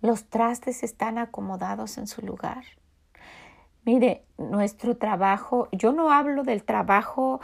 Los 0.01 0.25
trastes 0.25 0.83
están 0.83 1.18
acomodados 1.18 1.99
en 1.99 2.07
su 2.07 2.23
lugar. 2.23 2.64
Mire, 3.85 4.25
nuestro 4.38 4.97
trabajo, 4.97 5.68
yo 5.73 5.92
no 5.92 6.12
hablo 6.12 6.45
del 6.45 6.62
trabajo 6.62 7.40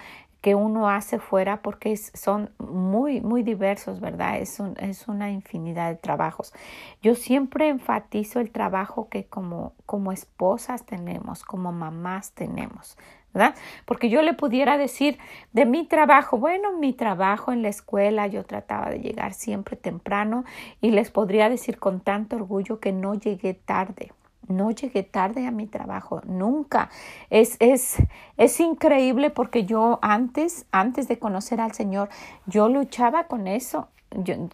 que 0.48 0.54
uno 0.54 0.88
hace 0.88 1.18
fuera 1.18 1.60
porque 1.60 1.94
son 1.98 2.48
muy, 2.56 3.20
muy 3.20 3.42
diversos, 3.42 4.00
¿verdad? 4.00 4.38
Es, 4.38 4.58
es 4.78 5.06
una 5.06 5.30
infinidad 5.30 5.90
de 5.90 5.96
trabajos. 5.96 6.54
Yo 7.02 7.14
siempre 7.14 7.68
enfatizo 7.68 8.40
el 8.40 8.50
trabajo 8.50 9.10
que 9.10 9.26
como, 9.26 9.74
como 9.84 10.10
esposas 10.10 10.86
tenemos, 10.86 11.44
como 11.44 11.70
mamás 11.70 12.32
tenemos, 12.32 12.96
¿verdad? 13.34 13.56
Porque 13.84 14.08
yo 14.08 14.22
le 14.22 14.32
pudiera 14.32 14.78
decir 14.78 15.18
de 15.52 15.66
mi 15.66 15.84
trabajo, 15.84 16.38
bueno, 16.38 16.78
mi 16.78 16.94
trabajo 16.94 17.52
en 17.52 17.60
la 17.60 17.68
escuela, 17.68 18.26
yo 18.26 18.46
trataba 18.46 18.88
de 18.88 19.00
llegar 19.00 19.34
siempre 19.34 19.76
temprano 19.76 20.46
y 20.80 20.92
les 20.92 21.10
podría 21.10 21.50
decir 21.50 21.78
con 21.78 22.00
tanto 22.00 22.36
orgullo 22.36 22.80
que 22.80 22.92
no 22.92 23.16
llegué 23.16 23.52
tarde. 23.52 24.12
No 24.48 24.70
llegué 24.70 25.02
tarde 25.02 25.46
a 25.46 25.50
mi 25.50 25.66
trabajo, 25.66 26.20
nunca. 26.26 26.90
Es, 27.30 27.56
es, 27.60 27.96
es 28.36 28.60
increíble 28.60 29.30
porque 29.30 29.64
yo 29.64 29.98
antes, 30.02 30.66
antes 30.72 31.08
de 31.08 31.18
conocer 31.18 31.60
al 31.60 31.72
Señor, 31.72 32.08
yo 32.46 32.68
luchaba 32.68 33.24
con 33.24 33.46
eso, 33.46 33.88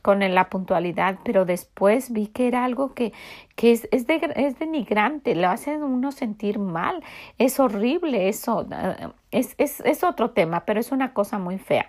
con 0.02 0.20
la 0.34 0.50
puntualidad, 0.50 1.18
pero 1.24 1.44
después 1.44 2.12
vi 2.12 2.26
que 2.26 2.48
era 2.48 2.64
algo 2.64 2.92
que, 2.94 3.12
que 3.54 3.72
es, 3.72 3.88
es, 3.92 4.06
de, 4.06 4.32
es 4.34 4.58
denigrante, 4.58 5.34
lo 5.36 5.48
hace 5.48 5.76
uno 5.76 6.10
sentir 6.10 6.58
mal, 6.58 7.02
es 7.38 7.60
horrible 7.60 8.28
eso, 8.28 8.66
eh, 8.70 9.08
es, 9.30 9.54
es, 9.58 9.80
es 9.80 10.02
otro 10.02 10.30
tema, 10.30 10.64
pero 10.64 10.80
es 10.80 10.90
una 10.90 11.12
cosa 11.14 11.38
muy 11.38 11.58
fea 11.58 11.86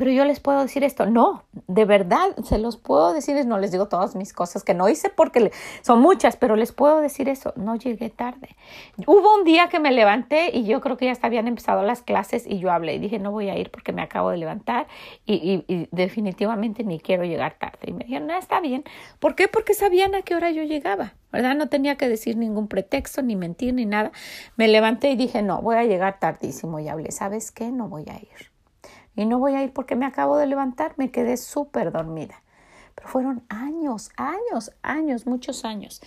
pero 0.00 0.12
yo 0.12 0.24
les 0.24 0.40
puedo 0.40 0.62
decir 0.62 0.82
esto, 0.82 1.04
no, 1.04 1.44
de 1.66 1.84
verdad, 1.84 2.34
se 2.42 2.56
los 2.56 2.78
puedo 2.78 3.12
decir, 3.12 3.44
no 3.44 3.58
les 3.58 3.70
digo 3.70 3.86
todas 3.86 4.16
mis 4.16 4.32
cosas 4.32 4.64
que 4.64 4.72
no 4.72 4.88
hice 4.88 5.10
porque 5.10 5.52
son 5.82 6.00
muchas, 6.00 6.38
pero 6.38 6.56
les 6.56 6.72
puedo 6.72 7.02
decir 7.02 7.28
eso, 7.28 7.52
no 7.54 7.76
llegué 7.76 8.08
tarde. 8.08 8.56
Hubo 9.06 9.34
un 9.36 9.44
día 9.44 9.68
que 9.68 9.78
me 9.78 9.92
levanté 9.92 10.56
y 10.56 10.64
yo 10.64 10.80
creo 10.80 10.96
que 10.96 11.04
ya 11.04 11.12
habían 11.20 11.48
empezado 11.48 11.82
las 11.82 12.00
clases 12.00 12.46
y 12.46 12.60
yo 12.60 12.72
hablé 12.72 12.94
y 12.94 12.98
dije, 12.98 13.18
no 13.18 13.30
voy 13.30 13.50
a 13.50 13.58
ir 13.58 13.70
porque 13.70 13.92
me 13.92 14.00
acabo 14.00 14.30
de 14.30 14.38
levantar 14.38 14.86
y, 15.26 15.64
y, 15.68 15.88
definitivamente 15.90 16.82
ni 16.82 16.98
quiero 16.98 17.24
llegar 17.24 17.58
tarde. 17.58 17.80
Y 17.82 17.92
me 17.92 18.04
dijeron, 18.04 18.26
no, 18.26 18.38
está 18.38 18.62
bien. 18.62 18.84
¿Por 19.18 19.34
qué? 19.34 19.48
Porque 19.48 19.74
sabían 19.74 20.14
a 20.14 20.22
qué 20.22 20.34
hora 20.34 20.50
yo 20.50 20.62
llegaba, 20.62 21.12
¿verdad? 21.30 21.56
No 21.56 21.68
tenía 21.68 21.96
que 21.96 22.08
decir 22.08 22.38
ningún 22.38 22.68
pretexto, 22.68 23.20
ni 23.20 23.36
mentir, 23.36 23.74
ni 23.74 23.84
nada. 23.84 24.12
Me 24.56 24.66
levanté 24.66 25.10
y 25.10 25.16
dije, 25.16 25.42
no, 25.42 25.60
voy 25.60 25.76
a 25.76 25.84
llegar 25.84 26.18
tardísimo 26.18 26.78
y 26.80 26.88
hablé, 26.88 27.12
¿sabes 27.12 27.50
qué? 27.50 27.70
No 27.70 27.90
voy 27.90 28.06
a 28.08 28.16
ir 28.16 28.49
y 29.20 29.26
no 29.26 29.38
voy 29.38 29.54
a 29.54 29.62
ir 29.62 29.74
porque 29.74 29.96
me 29.96 30.06
acabo 30.06 30.38
de 30.38 30.46
levantar, 30.46 30.94
me 30.96 31.10
quedé 31.10 31.36
súper 31.36 31.92
dormida. 31.92 32.42
Pero 32.94 33.06
fueron 33.06 33.42
años, 33.50 34.08
años, 34.16 34.72
años, 34.80 35.26
muchos 35.26 35.66
años. 35.66 36.00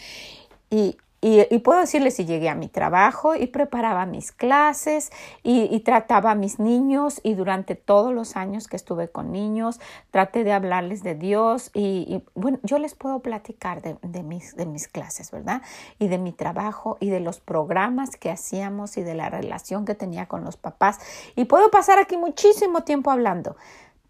Y 0.72 0.98
y, 1.26 1.60
puedo 1.60 1.80
decirles 1.80 2.16
si 2.16 2.26
llegué 2.26 2.50
a 2.50 2.56
mi 2.56 2.68
trabajo 2.68 3.34
y 3.34 3.48
preparaba 3.48 4.06
mis 4.06 4.34
clases 4.34 5.10
y, 5.42 5.80
trataba 5.80 6.32
a 6.32 6.36
mis 6.36 6.60
niños 6.60 7.22
y 7.24 7.36
durante 7.36 7.76
todos 7.76 8.14
los 8.14 8.36
años 8.36 8.68
que 8.68 8.76
estuve 8.76 9.08
con 9.08 9.32
niños 9.32 9.80
traté 10.12 10.44
de 10.44 10.52
hablarles 10.52 11.02
de 11.02 11.16
Dios 11.16 11.72
y, 11.74 12.22
bueno, 12.36 12.60
yo 12.64 12.78
les 12.78 12.94
puedo 12.94 13.22
platicar 13.22 13.82
de, 13.82 14.24
mis, 14.24 14.58
de 14.58 14.66
mis 14.66 14.90
clases, 14.90 15.32
¿verdad? 15.32 15.62
Y 15.98 16.10
de 16.10 16.18
mi 16.18 16.34
trabajo 16.34 16.98
y 17.00 17.10
de 17.10 17.22
los 17.22 17.40
programas 17.40 18.18
que 18.18 18.30
hacíamos 18.30 18.98
y 18.98 19.04
de 19.04 19.16
la 19.16 19.30
relación 19.30 19.86
que 19.86 19.96
tenía 19.96 20.26
con 20.26 20.44
los 20.44 20.58
papás. 20.58 21.00
Y 21.38 21.46
puedo 21.46 21.72
pasar 21.72 22.00
aquí 22.00 22.18
muchísimo 22.18 22.84
tiempo 22.84 23.12
hablando, 23.12 23.56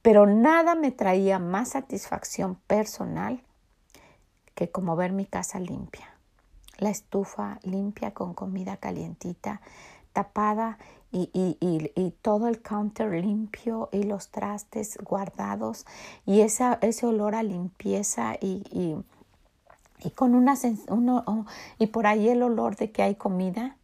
pero 0.02 0.26
nada 0.26 0.74
me 0.74 0.90
traía 0.90 1.38
más 1.38 1.70
satisfacción 1.70 2.56
personal 2.66 3.44
que 4.56 4.72
como 4.72 4.96
ver 4.96 5.12
mi 5.12 5.28
casa 5.28 5.60
limpia 5.60 6.13
la 6.84 6.90
estufa 6.90 7.60
limpia 7.64 8.12
con 8.12 8.34
comida 8.34 8.76
calientita, 8.76 9.62
tapada 10.12 10.78
y, 11.12 11.30
y, 11.34 11.58
y, 11.96 12.12
todo 12.22 12.48
el 12.48 12.62
counter 12.62 13.24
limpio 13.24 13.88
y 13.92 14.04
los 14.04 14.30
trastes 14.30 14.98
guardados 14.98 15.86
y 16.26 16.42
esa, 16.42 16.80
ese 16.82 17.06
olor 17.06 17.36
a 17.36 17.44
limpieza 17.44 18.36
y, 18.42 18.98
con 20.16 20.36
una 20.36 20.56
uno, 20.90 21.24
oh, 21.26 21.46
y 21.80 21.88
por 21.88 22.08
ahí 22.08 22.28
el 22.28 22.44
olor 22.44 22.76
de 22.76 22.92
que 22.92 23.04
hay 23.04 23.16
comida 23.16 23.78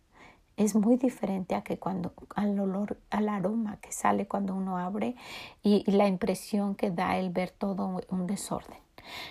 es 0.57 0.75
muy 0.75 0.97
diferente 0.97 1.55
a 1.55 1.61
que 1.63 1.79
cuando 1.79 2.11
al 2.35 2.59
olor 2.59 2.97
al 3.11 3.29
aroma 3.29 3.77
que 3.77 3.93
sale 3.93 4.27
cuando 4.27 4.53
uno 4.55 4.77
abre 4.77 5.15
y 5.63 5.89
la 5.89 6.07
impresión 6.07 6.75
que 6.75 6.91
da 6.91 7.17
el 7.17 7.29
ver 7.29 7.51
todo 7.51 8.01
un 8.09 8.27
desorden. 8.27 8.79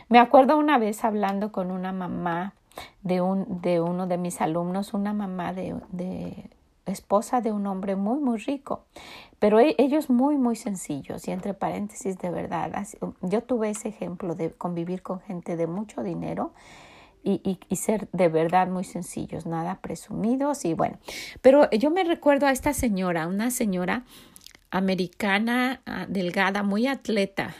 Me 0.09 0.19
acuerdo 0.19 0.57
una 0.57 0.79
vez 0.79 1.05
hablando 1.05 1.53
con 1.53 1.71
una 1.71 1.93
mamá 1.93 2.55
de, 3.03 3.21
un, 3.21 3.61
de 3.61 3.81
uno 3.81 4.07
de 4.07 4.19
mis 4.19 4.41
alumnos, 4.41 4.95
una 4.95 5.13
mamá 5.13 5.53
de, 5.53 5.75
de 5.93 6.51
esposa 6.93 7.41
de 7.41 7.53
un 7.53 7.67
hombre 7.67 7.97
muy, 7.97 8.19
muy 8.19 8.39
rico, 8.39 8.85
pero 9.39 9.61
e, 9.61 9.75
ellos 9.79 10.11
muy, 10.11 10.37
muy 10.37 10.57
sencillos 10.57 11.27
y 11.29 11.31
entre 11.31 11.55
paréntesis 11.55 12.19
de 12.19 12.31
verdad. 12.31 12.87
Yo 13.23 13.43
tuve 13.43 13.71
ese 13.71 13.89
ejemplo 13.89 14.35
de 14.35 14.53
convivir 14.53 15.03
con 15.03 15.21
gente 15.21 15.57
de 15.57 15.67
mucho 15.67 16.03
dinero 16.03 16.53
y, 17.23 17.41
y, 17.45 17.59
y, 17.69 17.77
ser 17.77 18.09
de 18.13 18.29
verdad 18.29 18.69
muy 18.69 18.85
sencillos, 18.85 19.45
nada 19.45 19.81
presumidos 19.81 20.65
y 20.65 20.75
bueno. 20.75 20.99
Pero 21.43 21.69
yo 21.71 21.91
me 21.91 22.05
recuerdo 22.05 22.47
a 22.47 22.53
esta 22.53 22.73
señora, 22.73 23.27
una 23.27 23.51
señora 23.51 24.05
americana, 24.71 25.81
ah, 25.87 26.07
delgada, 26.09 26.63
muy 26.63 26.87
atleta, 26.87 27.55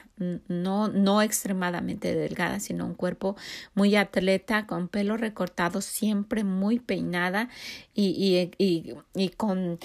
no, 0.49 0.89
no 0.89 1.23
extremadamente 1.23 2.15
delgada, 2.15 2.61
sino 2.61 2.85
un 2.85 2.95
cuerpo 2.95 3.37
muy 3.75 3.97
atleta, 3.97 4.67
con 4.67 4.89
pelo 4.89 5.17
recortado, 5.17 5.81
siempre 5.81 6.45
muy 6.45 6.81
peinada 6.81 7.49
y, 7.95 8.51
y, 8.59 8.95
y, 9.15 9.29
con 9.31 9.79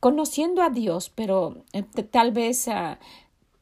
conociendo 0.00 0.62
a 0.62 0.70
Dios, 0.70 1.10
pero 1.10 1.64
eh, 1.72 1.82
tal 1.82 2.32
vez 2.32 2.68
ah, 2.68 2.98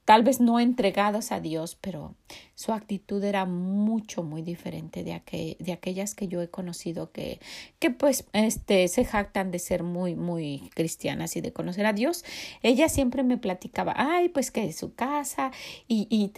tal 0.07 0.23
vez 0.23 0.41
no 0.41 0.61
entregados 0.61 1.33
a 1.33 1.41
Dios, 1.41 1.77
pero 1.79 2.15
su 2.55 2.73
actitud 2.73 3.23
era 3.23 3.45
mucho, 3.45 4.23
muy 4.23 4.43
diferente 4.43 5.05
de, 5.05 5.57
de 5.59 5.73
aquellas 5.73 6.15
que 6.15 6.29
yo 6.29 6.41
he 6.43 6.49
conocido 6.49 7.13
que, 7.13 7.39
que 7.79 7.91
pues 7.91 8.27
este, 8.33 8.89
se 8.89 9.05
jactan 9.05 9.51
de 9.51 9.59
ser 9.59 9.83
muy, 9.83 10.15
muy 10.15 10.71
cristianas 10.75 11.37
y 11.37 11.41
de 11.41 11.53
conocer 11.53 11.87
a 11.87 11.93
Dios. 11.93 12.25
Ella 12.63 12.89
siempre 12.89 13.23
me 13.23 13.37
platicaba, 13.37 13.95
ay, 13.97 14.29
pues 14.31 14.51
que 14.51 14.65
es 14.65 14.77
su 14.77 14.95
casa 14.95 15.53
y, 15.87 16.07
y 16.11 16.33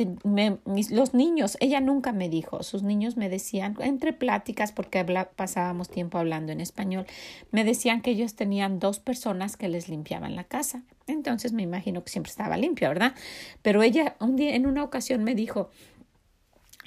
los 0.91 1.15
niños, 1.15 1.57
ella 1.61 1.81
nunca 1.81 2.13
me 2.13 2.29
dijo, 2.29 2.63
sus 2.63 2.83
niños 2.83 3.17
me 3.17 3.29
decían, 3.29 3.77
entre 3.81 4.13
pláticas, 4.13 4.73
porque 4.73 5.05
pasábamos 5.37 5.89
tiempo 5.89 6.19
hablando 6.19 6.53
en 6.53 6.61
español, 6.61 7.07
me 7.51 7.65
decían 7.65 8.03
que 8.03 8.11
ellos 8.11 8.35
tenían 8.35 8.79
dos 8.79 8.99
personas 8.99 9.57
que 9.57 9.69
les 9.69 9.89
limpiaban 9.89 10.37
la 10.37 10.45
casa. 10.45 10.83
Entonces 11.07 11.53
me 11.53 11.63
imagino 11.63 12.05
que 12.05 12.11
siempre 12.11 12.31
estaba 12.31 12.57
limpia, 12.57 12.89
¿verdad? 12.89 13.15
Pero 13.63 13.83
ella 13.83 14.17
un 14.21 14.37
día, 14.37 14.55
en 14.55 14.67
una 14.67 14.85
ocasión 14.85 15.25
me 15.25 15.35
dijo, 15.35 15.71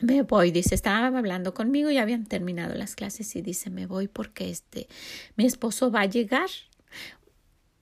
me 0.02 0.22
voy, 0.24 0.52
dice, 0.52 0.76
estaba 0.76 1.18
hablando 1.18 1.54
conmigo 1.54 1.90
y 1.92 1.98
habían 1.98 2.26
terminado 2.26 2.76
las 2.76 2.96
clases 2.96 3.36
y 3.36 3.42
dice, 3.42 3.70
me 3.70 3.86
voy 3.86 4.08
porque 4.08 4.50
este, 4.50 4.88
mi 5.36 5.46
esposo 5.46 5.92
va 5.92 6.02
a 6.02 6.06
llegar. 6.06 6.50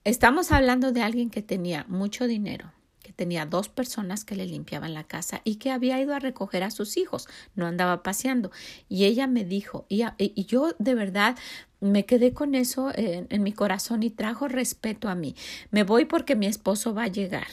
Estamos 0.03 0.51
hablando 0.51 0.91
de 0.91 1.01
alguien 1.01 1.29
que 1.29 1.41
tenía 1.41 1.86
mucho 1.88 2.27
dinero, 2.27 2.71
que 3.01 3.13
tenía 3.13 3.45
dos 3.45 3.69
personas 3.69 4.25
que 4.25 4.36
le 4.36 4.45
limpiaban 4.45 4.93
la 4.93 5.03
casa 5.03 5.41
y 5.43 5.55
que 5.55 5.71
había 5.71 5.99
ido 5.99 6.15
a 6.15 6.19
recoger 6.19 6.63
a 6.63 6.71
sus 6.71 6.97
hijos, 6.97 7.27
no 7.55 7.65
andaba 7.65 8.03
paseando. 8.03 8.51
Y 8.88 9.05
ella 9.05 9.27
me 9.27 9.45
dijo, 9.45 9.86
y, 9.89 10.03
y 10.17 10.45
yo 10.45 10.75
de 10.79 10.95
verdad 10.95 11.38
me 11.82 12.05
quedé 12.05 12.34
con 12.34 12.55
eso 12.55 12.91
en, 12.93 13.27
en, 13.29 13.43
mi 13.43 13.53
corazón 13.53 14.03
y 14.03 14.10
trajo 14.10 14.47
respeto 14.47 15.08
a 15.10 15.15
mí. 15.15 15.36
Me 15.71 15.84
voy 15.84 16.05
porque 16.05 16.36
mi 16.36 16.45
esposo 16.45 16.93
va 16.93 17.03
a 17.03 17.08
llegar. 17.08 17.47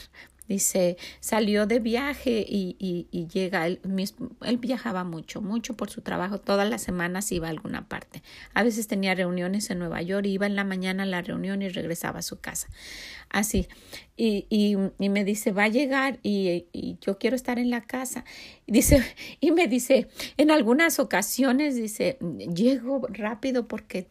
Dice, 0.47 0.97
salió 1.19 1.65
de 1.65 1.79
viaje 1.79 2.45
y, 2.47 2.77
y, 2.79 3.27
llega, 3.27 3.67
él, 3.67 3.81
él, 4.41 4.57
viajaba 4.57 5.03
mucho, 5.03 5.41
mucho 5.41 5.75
por 5.75 5.89
su 5.89 6.01
trabajo, 6.01 6.39
todas 6.39 6.69
las 6.69 6.81
semanas 6.81 7.31
iba 7.31 7.47
a 7.47 7.49
alguna 7.51 7.87
parte. 7.87 8.23
A 8.53 8.63
veces 8.63 8.87
tenía 8.87 9.13
reuniones 9.13 9.69
en 9.69 9.79
Nueva 9.79 10.01
York, 10.01 10.25
iba 10.25 10.45
en 10.45 10.55
la 10.55 10.63
mañana 10.63 11.03
a 11.03 11.05
la 11.05 11.21
reunión 11.21 11.61
y 11.61 11.69
regresaba 11.69 12.19
a 12.19 12.23
su 12.23 12.39
casa. 12.39 12.69
Así. 13.29 13.67
Y, 14.19 14.47
y, 14.49 15.09
me 15.09 15.23
dice, 15.23 15.51
va 15.51 15.65
a 15.65 15.67
llegar 15.67 16.17
y, 16.23 16.65
y, 16.73 16.97
yo 17.01 17.19
quiero 17.19 17.35
estar 17.35 17.59
en 17.59 17.69
la 17.69 17.81
casa. 17.81 18.25
Y, 18.65 18.71
dice, 18.71 19.03
y 19.39 19.51
me 19.51 19.67
dice, 19.67 20.07
en 20.37 20.49
algunas 20.49 20.97
ocasiones, 20.97 21.75
dice, 21.75 22.17
llego 22.53 23.07
rápido 23.09 23.67
porque 23.67 24.07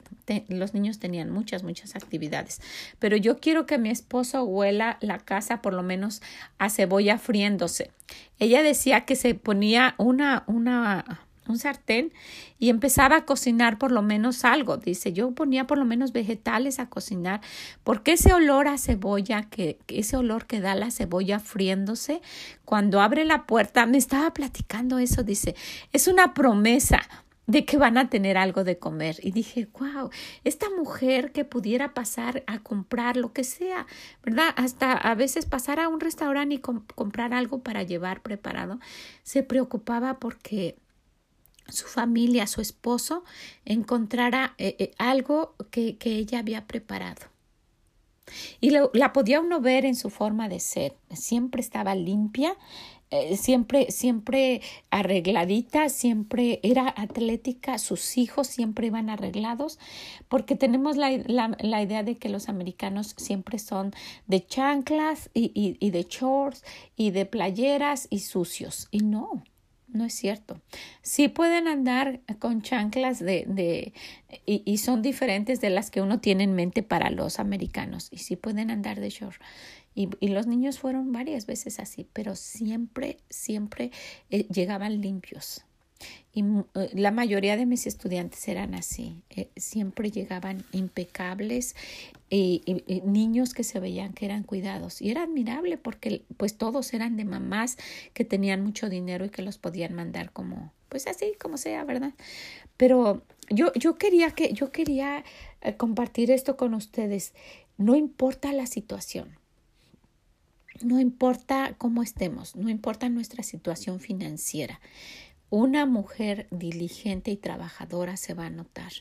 los 0.48 0.74
niños 0.74 1.00
tenían 1.00 1.30
muchas, 1.30 1.64
muchas 1.64 1.96
actividades. 1.96 2.60
Pero 3.00 3.16
yo 3.16 3.38
quiero 3.38 3.66
que 3.66 3.78
mi 3.78 3.90
esposo 3.90 4.44
huela 4.44 4.98
la 5.00 5.18
casa 5.18 5.60
por 5.60 5.74
lo 5.74 5.82
menos 5.82 6.22
a 6.58 6.70
cebolla 6.70 7.18
friéndose. 7.18 7.90
Ella 8.38 8.62
decía 8.62 9.04
que 9.04 9.16
se 9.16 9.34
ponía 9.34 9.94
una, 9.98 10.44
una, 10.46 11.25
un 11.48 11.58
sartén 11.58 12.12
y 12.58 12.70
empezaba 12.70 13.16
a 13.16 13.24
cocinar 13.24 13.78
por 13.78 13.92
lo 13.92 14.02
menos 14.02 14.44
algo. 14.44 14.76
Dice, 14.76 15.12
yo 15.12 15.30
ponía 15.32 15.66
por 15.66 15.78
lo 15.78 15.84
menos 15.84 16.12
vegetales 16.12 16.78
a 16.78 16.88
cocinar, 16.88 17.40
porque 17.84 18.12
ese 18.12 18.32
olor 18.32 18.68
a 18.68 18.78
cebolla, 18.78 19.42
que, 19.42 19.78
ese 19.88 20.16
olor 20.16 20.46
que 20.46 20.60
da 20.60 20.74
la 20.74 20.90
cebolla 20.90 21.38
friéndose, 21.38 22.20
cuando 22.64 23.00
abre 23.00 23.24
la 23.24 23.46
puerta, 23.46 23.86
me 23.86 23.98
estaba 23.98 24.32
platicando 24.32 24.98
eso, 24.98 25.22
dice, 25.22 25.54
es 25.92 26.08
una 26.08 26.34
promesa 26.34 27.00
de 27.46 27.64
que 27.64 27.78
van 27.78 27.96
a 27.96 28.10
tener 28.10 28.36
algo 28.36 28.64
de 28.64 28.78
comer. 28.78 29.16
Y 29.22 29.30
dije, 29.30 29.68
wow, 29.78 30.10
esta 30.44 30.66
mujer 30.70 31.32
que 31.32 31.44
pudiera 31.44 31.94
pasar 31.94 32.42
a 32.46 32.58
comprar 32.58 33.16
lo 33.16 33.32
que 33.32 33.44
sea, 33.44 33.86
¿verdad? 34.24 34.48
Hasta 34.56 34.92
a 34.92 35.14
veces 35.14 35.46
pasar 35.46 35.80
a 35.80 35.88
un 35.88 36.00
restaurante 36.00 36.56
y 36.56 36.58
comprar 36.58 37.32
algo 37.32 37.60
para 37.60 37.82
llevar 37.82 38.22
preparado, 38.22 38.78
se 39.22 39.42
preocupaba 39.42 40.18
porque 40.18 40.76
su 41.68 41.86
familia, 41.86 42.46
su 42.46 42.60
esposo, 42.60 43.24
encontrara 43.64 44.54
eh, 44.58 44.76
eh, 44.78 44.90
algo 44.98 45.54
que, 45.70 45.96
que, 45.96 46.16
ella 46.16 46.38
había 46.38 46.66
preparado. 46.66 47.22
Y 48.60 48.70
la 48.70 49.12
podía 49.12 49.40
uno 49.40 49.60
ver 49.60 49.84
en 49.84 49.94
su 49.94 50.10
forma 50.10 50.48
de 50.48 50.58
ser. 50.58 50.96
Siempre 51.14 51.60
estaba 51.60 51.94
limpia, 51.94 52.56
eh, 53.10 53.36
siempre, 53.36 53.92
siempre 53.92 54.62
arregladita, 54.90 55.88
siempre 55.88 56.58
era 56.64 56.92
atlética, 56.96 57.78
sus 57.78 58.18
hijos 58.18 58.48
siempre 58.48 58.88
iban 58.88 59.10
arreglados, 59.10 59.78
porque 60.28 60.56
tenemos 60.56 60.96
la, 60.96 61.10
la, 61.26 61.56
la 61.60 61.82
idea 61.82 62.02
de 62.02 62.16
que 62.16 62.28
los 62.28 62.48
americanos 62.48 63.14
siempre 63.16 63.60
son 63.60 63.92
de 64.26 64.44
chanclas 64.44 65.30
y, 65.34 65.52
y, 65.54 65.76
y 65.78 65.90
de 65.90 66.02
shorts 66.02 66.64
y 66.96 67.12
de 67.12 67.26
playeras 67.26 68.08
y 68.10 68.20
sucios. 68.20 68.88
Y 68.90 68.98
no, 68.98 69.44
no 69.88 70.04
es 70.04 70.14
cierto. 70.14 70.60
Sí 71.02 71.28
pueden 71.28 71.68
andar 71.68 72.20
con 72.38 72.62
chanclas 72.62 73.18
de, 73.18 73.44
de 73.46 73.92
y, 74.44 74.62
y, 74.64 74.78
son 74.78 75.02
diferentes 75.02 75.60
de 75.60 75.70
las 75.70 75.90
que 75.90 76.00
uno 76.00 76.20
tiene 76.20 76.44
en 76.44 76.54
mente 76.54 76.82
para 76.82 77.10
los 77.10 77.38
americanos. 77.38 78.08
Y 78.10 78.18
sí 78.18 78.36
pueden 78.36 78.70
andar 78.70 79.00
de 79.00 79.10
short. 79.10 79.40
Y, 79.94 80.08
y, 80.20 80.28
los 80.28 80.46
niños 80.46 80.78
fueron 80.78 81.12
varias 81.12 81.46
veces 81.46 81.78
así, 81.78 82.08
pero 82.12 82.36
siempre, 82.36 83.18
siempre 83.30 83.90
eh, 84.30 84.46
llegaban 84.48 85.00
limpios. 85.00 85.64
Y 86.32 86.42
eh, 86.42 86.90
la 86.92 87.10
mayoría 87.10 87.56
de 87.56 87.66
mis 87.66 87.86
estudiantes 87.86 88.46
eran 88.48 88.74
así, 88.74 89.22
eh, 89.30 89.50
siempre 89.56 90.10
llegaban 90.10 90.64
impecables 90.72 91.74
y, 92.28 92.82
niños 93.04 93.54
que 93.54 93.64
se 93.64 93.80
veían 93.80 94.12
que 94.12 94.26
eran 94.26 94.42
cuidados. 94.42 95.00
Y 95.00 95.10
era 95.10 95.22
admirable 95.22 95.78
porque 95.78 96.24
pues 96.36 96.56
todos 96.56 96.92
eran 96.92 97.16
de 97.16 97.24
mamás 97.24 97.76
que 98.12 98.24
tenían 98.24 98.62
mucho 98.62 98.88
dinero 98.88 99.24
y 99.24 99.30
que 99.30 99.42
los 99.42 99.58
podían 99.58 99.94
mandar 99.94 100.32
como, 100.32 100.72
pues 100.88 101.06
así, 101.06 101.34
como 101.40 101.56
sea, 101.56 101.84
¿verdad? 101.84 102.14
Pero 102.76 103.22
yo, 103.48 103.72
yo 103.74 103.96
quería 103.96 104.30
que, 104.32 104.52
yo 104.52 104.72
quería 104.72 105.24
compartir 105.76 106.30
esto 106.30 106.56
con 106.56 106.74
ustedes. 106.74 107.32
No 107.78 107.94
importa 107.94 108.52
la 108.52 108.66
situación 108.66 109.38
no 110.82 111.00
importa 111.00 111.74
cómo 111.78 112.02
estemos, 112.02 112.56
no 112.56 112.68
importa 112.68 113.08
nuestra 113.08 113.42
situación 113.42 114.00
financiera. 114.00 114.80
Una 115.50 115.86
mujer 115.86 116.48
diligente 116.50 117.30
y 117.30 117.36
trabajadora 117.36 118.16
se 118.16 118.34
va 118.34 118.46
a 118.46 118.50
notar. 118.50 118.92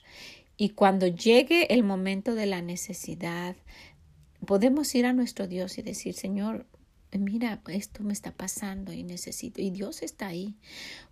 Y 0.58 0.70
cuando 0.70 1.08
llegue 1.08 1.74
el 1.74 1.84
momento 1.84 2.36
de 2.36 2.46
la 2.46 2.62
necesidad, 2.62 3.56
podemos 4.46 4.94
ir 4.96 5.06
a 5.06 5.14
nuestro 5.14 5.48
Dios 5.48 5.78
y 5.78 5.82
decir, 5.82 6.14
Señor, 6.14 6.66
mira, 7.18 7.62
esto 7.68 8.04
me 8.04 8.14
está 8.14 8.32
pasando 8.32 8.92
y 8.92 9.04
necesito. 9.04 9.62
Y 9.62 9.70
Dios 9.70 10.02
está 10.02 10.28
ahí, 10.28 10.56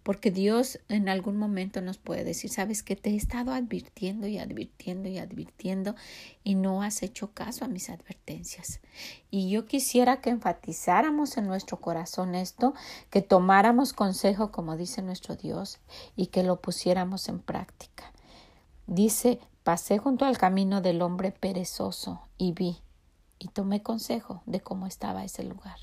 porque 0.01 0.31
Dios 0.31 0.79
en 0.89 1.07
algún 1.07 1.37
momento 1.37 1.81
nos 1.81 1.97
puede 1.97 2.23
decir, 2.23 2.49
sabes 2.49 2.83
que 2.83 2.95
te 2.95 3.11
he 3.11 3.15
estado 3.15 3.53
advirtiendo 3.53 4.27
y 4.27 4.37
advirtiendo 4.37 5.07
y 5.07 5.19
advirtiendo 5.19 5.95
y 6.43 6.55
no 6.55 6.81
has 6.81 7.03
hecho 7.03 7.31
caso 7.33 7.65
a 7.65 7.67
mis 7.67 7.89
advertencias. 7.89 8.81
Y 9.29 9.49
yo 9.49 9.65
quisiera 9.65 10.19
que 10.19 10.29
enfatizáramos 10.29 11.37
en 11.37 11.47
nuestro 11.47 11.79
corazón 11.79 12.35
esto, 12.35 12.73
que 13.09 13.21
tomáramos 13.21 13.93
consejo, 13.93 14.51
como 14.51 14.75
dice 14.75 15.01
nuestro 15.01 15.35
Dios, 15.35 15.79
y 16.15 16.27
que 16.27 16.43
lo 16.43 16.59
pusiéramos 16.59 17.29
en 17.29 17.39
práctica. 17.39 18.11
Dice, 18.87 19.39
pasé 19.63 19.97
junto 19.97 20.25
al 20.25 20.37
camino 20.37 20.81
del 20.81 21.01
hombre 21.01 21.31
perezoso 21.31 22.21
y 22.37 22.51
vi 22.51 22.77
y 23.39 23.49
tomé 23.49 23.81
consejo 23.81 24.41
de 24.45 24.61
cómo 24.61 24.87
estaba 24.87 25.23
ese 25.23 25.43
lugar 25.43 25.77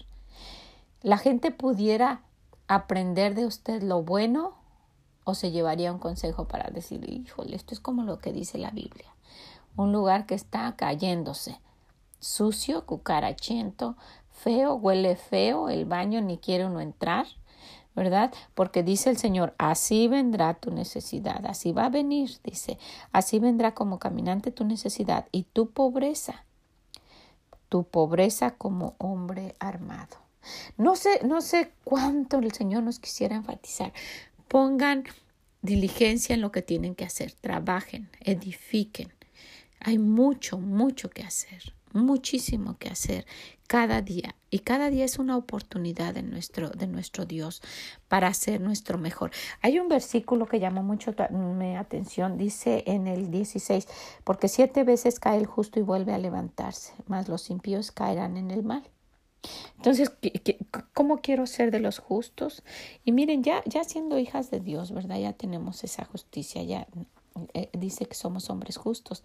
la 1.03 1.19
gente 1.19 1.51
pudiera 1.51 2.23
aprender 2.69 3.35
de 3.35 3.47
usted 3.47 3.83
lo 3.83 4.03
bueno 4.03 4.55
o 5.25 5.35
se 5.35 5.51
llevaría 5.51 5.93
un 5.93 5.99
consejo 5.99 6.47
para 6.47 6.71
decir, 6.71 7.09
híjole, 7.09 7.57
esto 7.57 7.75
es 7.75 7.81
como 7.81 8.05
lo 8.05 8.19
que 8.19 8.33
dice 8.33 8.59
la 8.59 8.71
Biblia, 8.71 9.15
un 9.77 9.93
lugar 9.93 10.27
que 10.27 10.35
está 10.35 10.75
cayéndose, 10.77 11.59
sucio, 12.19 12.85
cucarachento, 12.85 13.97
feo, 14.31 14.75
huele 14.75 15.17
feo, 15.17 15.69
el 15.69 15.85
baño 15.85 16.21
ni 16.21 16.39
quiere 16.39 16.67
uno 16.67 16.81
entrar, 16.81 17.27
¿verdad? 17.95 18.33
Porque 18.55 18.83
dice 18.83 19.11
el 19.11 19.17
Señor, 19.17 19.55
así 19.59 20.07
vendrá 20.07 20.55
tu 20.55 20.71
necesidad, 20.71 21.45
así 21.47 21.73
va 21.73 21.87
a 21.87 21.91
venir, 21.91 22.39
dice, 22.45 22.79
así 23.13 23.39
vendrá 23.39 23.75
como 23.75 23.99
caminante 23.99 24.53
tu 24.53 24.65
necesidad 24.65 25.27
y 25.33 25.45
tu 25.45 25.71
pobreza, 25.71 26.45
tu 27.69 27.85
pobreza 27.85 28.53
como 28.53 28.95
hombre 28.99 29.57
armado. 29.59 30.30
No 30.77 30.97
sé, 30.97 31.21
no 31.25 31.41
sé 31.41 31.73
cuánto 31.85 32.39
el 32.39 32.53
Señor 32.53 32.83
nos 32.83 32.99
quisiera 32.99 33.37
enfatizar. 33.37 33.93
Pongan 34.49 35.05
diligencia 35.63 36.35
en 36.35 36.41
lo 36.41 36.53
que 36.53 36.63
tienen 36.63 36.95
que 36.95 37.05
hacer, 37.05 37.33
trabajen, 37.33 38.09
edifiquen. 38.21 39.13
Hay 39.81 39.99
mucho, 39.99 40.59
mucho 40.59 41.11
que 41.11 41.23
hacer, 41.23 41.75
muchísimo 41.93 42.77
que 42.79 42.89
hacer 42.89 43.27
cada 43.67 44.03
día. 44.03 44.35
Y 44.51 44.61
cada 44.61 44.91
día 44.91 45.05
es 45.05 45.19
una 45.19 45.37
oportunidad 45.37 46.13
de 46.13 46.23
nuestro, 46.23 46.71
de 46.71 46.87
nuestro 46.87 47.25
Dios 47.25 47.63
para 48.09 48.27
hacer 48.27 48.61
nuestro 48.61 48.99
mejor. 48.99 49.31
Hay 49.63 49.79
un 49.79 49.89
versículo 49.89 50.47
que 50.47 50.59
llamó 50.59 50.83
mucho 50.83 51.15
mi 51.31 51.77
atención, 51.77 52.37
dice 52.37 52.83
en 52.87 53.07
el 53.07 53.31
16, 53.31 53.87
porque 54.25 54.49
siete 54.49 54.83
veces 54.83 55.21
cae 55.21 55.39
el 55.39 55.47
justo 55.47 55.79
y 55.79 55.83
vuelve 55.83 56.13
a 56.13 56.19
levantarse, 56.19 56.95
mas 57.07 57.29
los 57.29 57.49
impíos 57.49 57.93
caerán 57.93 58.37
en 58.37 58.51
el 58.51 58.65
mal. 58.65 58.83
Entonces, 59.77 60.13
¿cómo 60.93 61.19
quiero 61.19 61.47
ser 61.47 61.71
de 61.71 61.81
los 61.81 61.99
justos? 61.99 62.63
Y 63.05 63.13
miren, 63.13 63.43
ya, 63.43 63.63
ya 63.65 63.85
siendo 63.85 64.19
hijas 64.19 64.51
de 64.51 64.61
Dios, 64.61 64.93
¿verdad? 64.93 65.19
Ya 65.19 65.33
tenemos 65.33 65.85
esa 65.85 66.05
justicia, 66.05 66.63
ya 66.63 66.87
eh, 67.55 67.71
dice 67.73 68.07
que 68.07 68.15
somos 68.15 68.51
hombres 68.51 68.77
justos, 68.77 69.23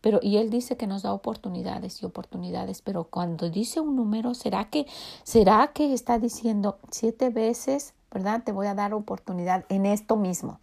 pero 0.00 0.18
y 0.22 0.36
él 0.36 0.50
dice 0.50 0.76
que 0.76 0.86
nos 0.86 1.02
da 1.02 1.12
oportunidades 1.12 2.02
y 2.02 2.06
oportunidades, 2.06 2.82
pero 2.82 3.04
cuando 3.04 3.48
dice 3.48 3.80
un 3.80 3.96
número, 3.96 4.34
¿será 4.34 4.68
que 4.68 4.86
será 5.22 5.72
que 5.72 5.94
está 5.94 6.18
diciendo 6.18 6.78
siete 6.90 7.30
veces, 7.30 7.94
¿verdad? 8.10 8.42
Te 8.44 8.52
voy 8.52 8.66
a 8.66 8.74
dar 8.74 8.92
oportunidad 8.92 9.64
en 9.68 9.86
esto 9.86 10.16
mismo 10.16 10.60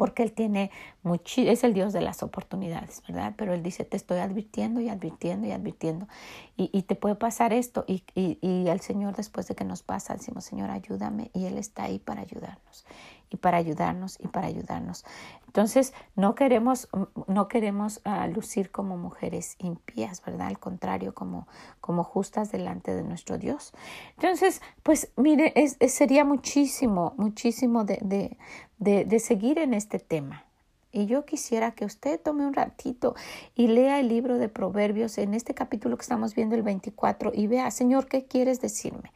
porque 0.00 0.22
Él 0.22 0.32
tiene 0.32 0.70
mucho, 1.02 1.42
es 1.42 1.62
el 1.62 1.74
Dios 1.74 1.92
de 1.92 2.00
las 2.00 2.22
oportunidades, 2.22 3.02
¿verdad? 3.06 3.34
Pero 3.36 3.52
Él 3.52 3.62
dice, 3.62 3.84
te 3.84 3.98
estoy 3.98 4.20
advirtiendo 4.20 4.80
y 4.80 4.88
advirtiendo 4.88 5.46
y 5.46 5.52
advirtiendo, 5.52 6.08
y, 6.56 6.70
y 6.72 6.84
te 6.84 6.94
puede 6.94 7.16
pasar 7.16 7.52
esto, 7.52 7.84
y, 7.86 8.02
y, 8.14 8.38
y, 8.40 8.66
el 8.68 8.80
Señor 8.80 9.14
después 9.14 9.46
de 9.46 9.54
que 9.54 9.64
nos 9.64 9.82
pasa, 9.82 10.14
decimos, 10.14 10.44
Señor, 10.44 10.70
ayúdame, 10.70 11.30
y 11.34 11.44
Él 11.44 11.58
está 11.58 11.82
ahí 11.82 11.98
para 11.98 12.22
ayudarnos, 12.22 12.86
y 13.30 13.36
para 13.36 13.58
ayudarnos, 13.58 14.18
y 14.20 14.26
para 14.28 14.48
ayudarnos. 14.48 15.04
Entonces, 15.46 15.94
no 16.16 16.34
queremos, 16.34 16.88
no 17.26 17.48
queremos 17.48 18.02
uh, 18.04 18.32
lucir 18.32 18.70
como 18.70 18.96
mujeres 18.96 19.56
impías, 19.58 20.22
¿verdad? 20.24 20.48
Al 20.48 20.58
contrario, 20.58 21.14
como, 21.14 21.46
como 21.80 22.04
justas 22.04 22.52
delante 22.52 22.94
de 22.94 23.02
nuestro 23.02 23.38
Dios. 23.38 23.72
Entonces, 24.16 24.60
pues 24.82 25.12
mire, 25.16 25.52
es, 25.56 25.76
sería 25.92 26.24
muchísimo, 26.24 27.14
muchísimo 27.16 27.84
de, 27.84 28.36
de, 28.78 29.04
de 29.04 29.18
seguir 29.18 29.58
en 29.58 29.74
este 29.74 29.98
tema 29.98 30.44
Y 30.92 31.06
yo 31.06 31.24
quisiera 31.24 31.72
que 31.72 31.84
usted 31.84 32.20
tome 32.20 32.46
un 32.46 32.54
ratito 32.54 33.14
y 33.54 33.68
lea 33.68 34.00
el 34.00 34.08
libro 34.08 34.38
de 34.38 34.48
Proverbios 34.48 35.18
en 35.18 35.34
este 35.34 35.54
capítulo 35.54 35.96
que 35.96 36.02
estamos 36.02 36.34
viendo, 36.34 36.56
el 36.56 36.62
24, 36.62 37.32
y 37.34 37.46
vea, 37.46 37.70
Señor, 37.70 38.06
¿qué 38.06 38.26
quieres 38.26 38.60
decirme? 38.60 39.12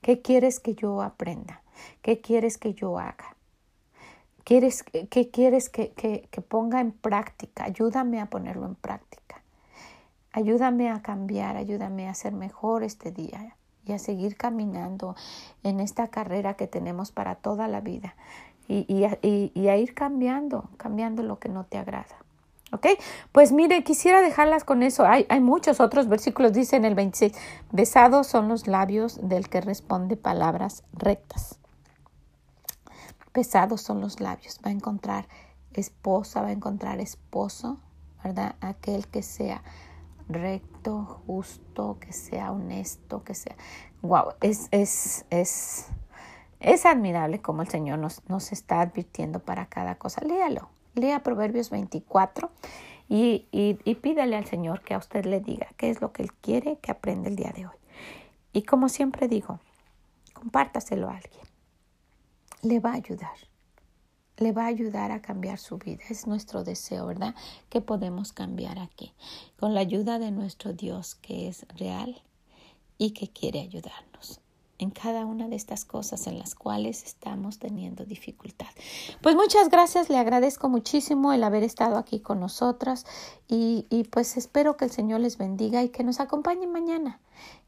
¿Qué 0.00 0.22
quieres 0.22 0.60
que 0.60 0.74
yo 0.74 1.02
aprenda? 1.02 1.62
¿Qué 2.02 2.20
quieres 2.20 2.58
que 2.58 2.74
yo 2.74 2.98
haga? 2.98 3.36
¿Quieres, 4.44 4.82
¿Qué 4.82 5.30
quieres 5.30 5.68
que, 5.68 5.92
que, 5.92 6.40
ponga 6.40 6.80
en 6.80 6.92
práctica? 6.92 7.64
Ayúdame 7.64 8.20
a 8.20 8.26
ponerlo 8.26 8.66
en 8.66 8.74
práctica. 8.74 9.42
Ayúdame 10.32 10.90
a 10.90 11.02
cambiar, 11.02 11.56
ayúdame 11.56 12.08
a 12.08 12.14
ser 12.14 12.32
mejor 12.32 12.82
este 12.82 13.12
día 13.12 13.56
y 13.86 13.92
a 13.92 13.98
seguir 13.98 14.36
caminando 14.36 15.14
en 15.62 15.78
esta 15.78 16.08
carrera 16.08 16.54
que 16.54 16.66
tenemos 16.66 17.12
para 17.12 17.36
toda 17.36 17.68
la 17.68 17.80
vida 17.80 18.14
y, 18.66 18.86
y, 18.88 19.04
a, 19.04 19.18
y, 19.22 19.68
a, 19.68 19.76
ir 19.76 19.94
cambiando, 19.94 20.70
cambiando 20.76 21.22
lo 21.22 21.38
que 21.38 21.48
no 21.48 21.64
te 21.64 21.78
agrada. 21.78 22.16
¿Ok? 22.72 22.86
Pues 23.30 23.52
mire, 23.52 23.84
quisiera 23.84 24.20
dejarlas 24.20 24.64
con 24.64 24.82
eso. 24.82 25.06
Hay, 25.06 25.26
hay 25.28 25.40
muchos 25.40 25.78
otros 25.78 26.08
versículos, 26.08 26.52
dice 26.52 26.74
en 26.74 26.84
el 26.84 26.96
26, 26.96 27.32
besados 27.70 28.26
son 28.26 28.48
los 28.48 28.66
labios 28.66 29.28
del 29.28 29.48
que 29.48 29.60
responde 29.60 30.16
palabras 30.16 30.82
rectas. 30.92 31.59
Pesados 33.32 33.82
son 33.82 34.00
los 34.00 34.20
labios. 34.20 34.60
Va 34.64 34.70
a 34.70 34.72
encontrar 34.72 35.28
esposa, 35.72 36.42
va 36.42 36.48
a 36.48 36.52
encontrar 36.52 37.00
esposo, 37.00 37.78
¿verdad? 38.24 38.56
Aquel 38.60 39.06
que 39.06 39.22
sea 39.22 39.62
recto, 40.28 41.22
justo, 41.26 41.98
que 42.00 42.12
sea 42.12 42.52
honesto, 42.52 43.22
que 43.24 43.34
sea... 43.34 43.56
Wow, 44.02 44.34
es, 44.40 44.68
es, 44.70 45.26
es, 45.30 45.86
es 46.60 46.86
admirable 46.86 47.40
como 47.40 47.62
el 47.62 47.68
Señor 47.68 47.98
nos, 47.98 48.22
nos 48.28 48.52
está 48.52 48.80
advirtiendo 48.80 49.40
para 49.40 49.66
cada 49.66 49.96
cosa. 49.96 50.22
Léalo, 50.22 50.70
lea 50.94 51.22
Proverbios 51.22 51.70
24 51.70 52.50
y, 53.08 53.46
y, 53.50 53.78
y 53.84 53.94
pídale 53.96 54.36
al 54.36 54.46
Señor 54.46 54.82
que 54.82 54.94
a 54.94 54.98
usted 54.98 55.24
le 55.26 55.40
diga 55.40 55.68
qué 55.76 55.90
es 55.90 56.00
lo 56.00 56.12
que 56.12 56.22
Él 56.22 56.32
quiere 56.32 56.78
que 56.78 56.92
aprenda 56.92 57.28
el 57.28 57.36
día 57.36 57.52
de 57.54 57.66
hoy. 57.66 57.76
Y 58.52 58.62
como 58.62 58.88
siempre 58.88 59.28
digo, 59.28 59.60
compártaselo 60.32 61.08
a 61.08 61.16
alguien. 61.16 61.49
Le 62.62 62.80
va 62.80 62.90
a 62.90 62.94
ayudar 62.94 63.50
le 64.40 64.52
va 64.52 64.64
a 64.64 64.68
ayudar 64.68 65.12
a 65.12 65.20
cambiar 65.20 65.58
su 65.58 65.78
vida. 65.78 66.02
Es 66.08 66.26
nuestro 66.26 66.64
deseo, 66.64 67.06
¿verdad? 67.06 67.34
Que 67.68 67.80
podemos 67.80 68.32
cambiar 68.32 68.78
aquí. 68.78 69.12
Con 69.58 69.74
la 69.74 69.80
ayuda 69.80 70.18
de 70.18 70.30
nuestro 70.30 70.72
Dios 70.72 71.14
que 71.14 71.46
es 71.46 71.66
real 71.76 72.22
y 72.98 73.10
que 73.10 73.28
quiere 73.28 73.60
ayudarnos 73.60 74.40
en 74.78 74.90
cada 74.90 75.26
una 75.26 75.46
de 75.46 75.56
estas 75.56 75.84
cosas 75.84 76.26
en 76.26 76.38
las 76.38 76.54
cuales 76.54 77.04
estamos 77.04 77.58
teniendo 77.58 78.06
dificultad. 78.06 78.68
Pues 79.20 79.36
muchas 79.36 79.68
gracias, 79.68 80.08
le 80.08 80.16
agradezco 80.16 80.70
muchísimo 80.70 81.34
el 81.34 81.44
haber 81.44 81.64
estado 81.64 81.98
aquí 81.98 82.20
con 82.20 82.40
nosotras 82.40 83.04
y, 83.46 83.86
y 83.90 84.04
pues 84.04 84.38
espero 84.38 84.78
que 84.78 84.86
el 84.86 84.90
Señor 84.90 85.20
les 85.20 85.36
bendiga 85.36 85.82
y 85.82 85.90
que 85.90 86.02
nos 86.02 86.18
acompañe 86.18 86.66
mañana 86.66 87.20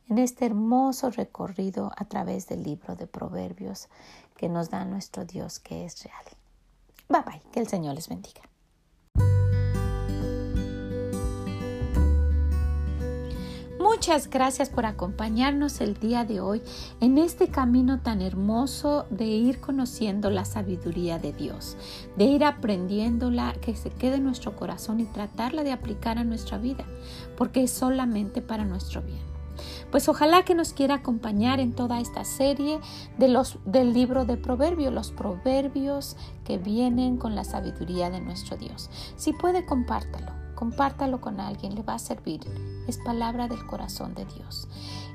en 0.09 0.19
este 0.19 0.47
hermoso 0.47 1.11
recorrido 1.11 1.93
a 1.97 2.07
través 2.07 2.47
del 2.49 2.63
libro 2.63 2.97
de 2.97 3.07
Proverbios 3.07 3.89
que 4.43 4.49
nos 4.49 4.71
da 4.71 4.85
nuestro 4.85 5.25
Dios 5.25 5.61
que 5.61 5.85
es 5.85 6.03
real. 6.03 6.25
Bye 7.09 7.23
bye, 7.25 7.43
que 7.53 7.61
el 7.61 7.69
Señor 7.69 7.95
les 7.95 8.09
bendiga. 8.09 8.41
Muchas 13.79 14.29
gracias 14.29 14.69
por 14.69 14.85
acompañarnos 14.85 15.81
el 15.81 15.95
día 15.95 16.25
de 16.25 16.41
hoy 16.41 16.61
en 17.01 17.19
este 17.19 17.51
camino 17.51 18.01
tan 18.01 18.21
hermoso 18.21 19.07
de 19.11 19.27
ir 19.27 19.61
conociendo 19.61 20.29
la 20.29 20.45
sabiduría 20.45 21.21
de 21.21 21.33
Dios, 21.33 21.77
de 22.17 22.25
ir 22.25 22.45
aprendiéndola, 22.45 23.53
que 23.61 23.77
se 23.77 23.91
quede 23.91 24.17
en 24.17 24.25
nuestro 24.25 24.57
corazón 24.57 24.99
y 24.99 25.05
tratarla 25.05 25.63
de 25.63 25.71
aplicar 25.71 26.19
a 26.19 26.25
nuestra 26.25 26.59
vida, 26.59 26.85
porque 27.37 27.63
es 27.63 27.71
solamente 27.71 28.43
para 28.43 28.65
nuestro 28.65 29.03
bien. 29.03 29.32
Pues 29.91 30.09
ojalá 30.09 30.45
que 30.45 30.55
nos 30.55 30.73
quiera 30.73 30.97
acompañar 30.97 31.61
en 31.61 31.73
toda 31.73 32.01
esta 32.01 32.25
serie 32.25 32.81
de 33.19 33.29
los, 33.29 33.59
del 33.65 33.93
libro 33.93 34.25
de 34.25 34.37
Proverbios, 34.37 34.93
los 34.93 35.11
proverbios 35.11 36.17
que 36.45 36.59
vienen 36.59 37.17
con 37.17 37.35
la 37.35 37.45
sabiduría 37.45 38.11
de 38.11 38.21
nuestro 38.21 38.57
Dios. 38.57 38.91
Si 39.17 39.33
puede, 39.33 39.65
compártalo, 39.65 40.33
compártalo 40.55 41.21
con 41.21 41.41
alguien, 41.41 41.75
le 41.75 41.83
va 41.83 41.95
a 41.95 41.99
servir. 41.99 42.41
Es 42.87 42.99
palabra 42.99 43.49
del 43.49 43.65
corazón 43.67 44.15
de 44.15 44.25
Dios. 44.25 44.69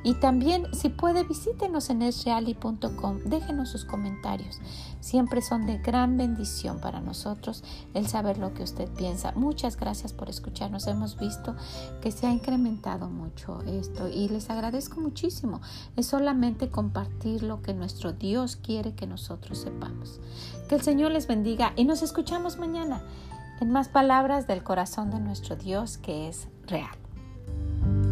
Y 0.03 0.13
también, 0.13 0.67
si 0.73 0.89
puede, 0.89 1.23
visítenos 1.23 1.89
en 1.89 2.01
esreali.com, 2.01 3.19
déjenos 3.25 3.69
sus 3.69 3.83
comentarios. 3.83 4.59
Siempre 4.99 5.41
son 5.41 5.65
de 5.65 5.79
gran 5.79 6.17
bendición 6.17 6.79
para 6.79 7.01
nosotros 7.01 7.63
el 7.93 8.07
saber 8.07 8.37
lo 8.37 8.53
que 8.53 8.63
usted 8.63 8.89
piensa. 8.91 9.33
Muchas 9.35 9.75
gracias 9.75 10.13
por 10.13 10.29
escucharnos. 10.29 10.87
Hemos 10.87 11.17
visto 11.17 11.55
que 12.01 12.11
se 12.11 12.27
ha 12.27 12.31
incrementado 12.31 13.09
mucho 13.09 13.61
esto 13.63 14.07
y 14.07 14.29
les 14.29 14.49
agradezco 14.49 15.01
muchísimo. 15.01 15.61
Es 15.95 16.07
solamente 16.07 16.69
compartir 16.69 17.43
lo 17.43 17.61
que 17.61 17.73
nuestro 17.73 18.13
Dios 18.13 18.55
quiere 18.55 18.93
que 18.93 19.07
nosotros 19.07 19.57
sepamos. 19.57 20.19
Que 20.69 20.75
el 20.75 20.81
Señor 20.81 21.11
les 21.11 21.27
bendiga 21.27 21.73
y 21.75 21.85
nos 21.85 22.01
escuchamos 22.01 22.57
mañana 22.57 23.01
en 23.59 23.71
más 23.71 23.89
palabras 23.89 24.47
del 24.47 24.63
corazón 24.63 25.09
de 25.09 25.19
nuestro 25.19 25.55
Dios 25.55 25.97
que 25.97 26.29
es 26.29 26.47
real. 26.67 27.06
thank 27.47 28.05
you 28.05 28.06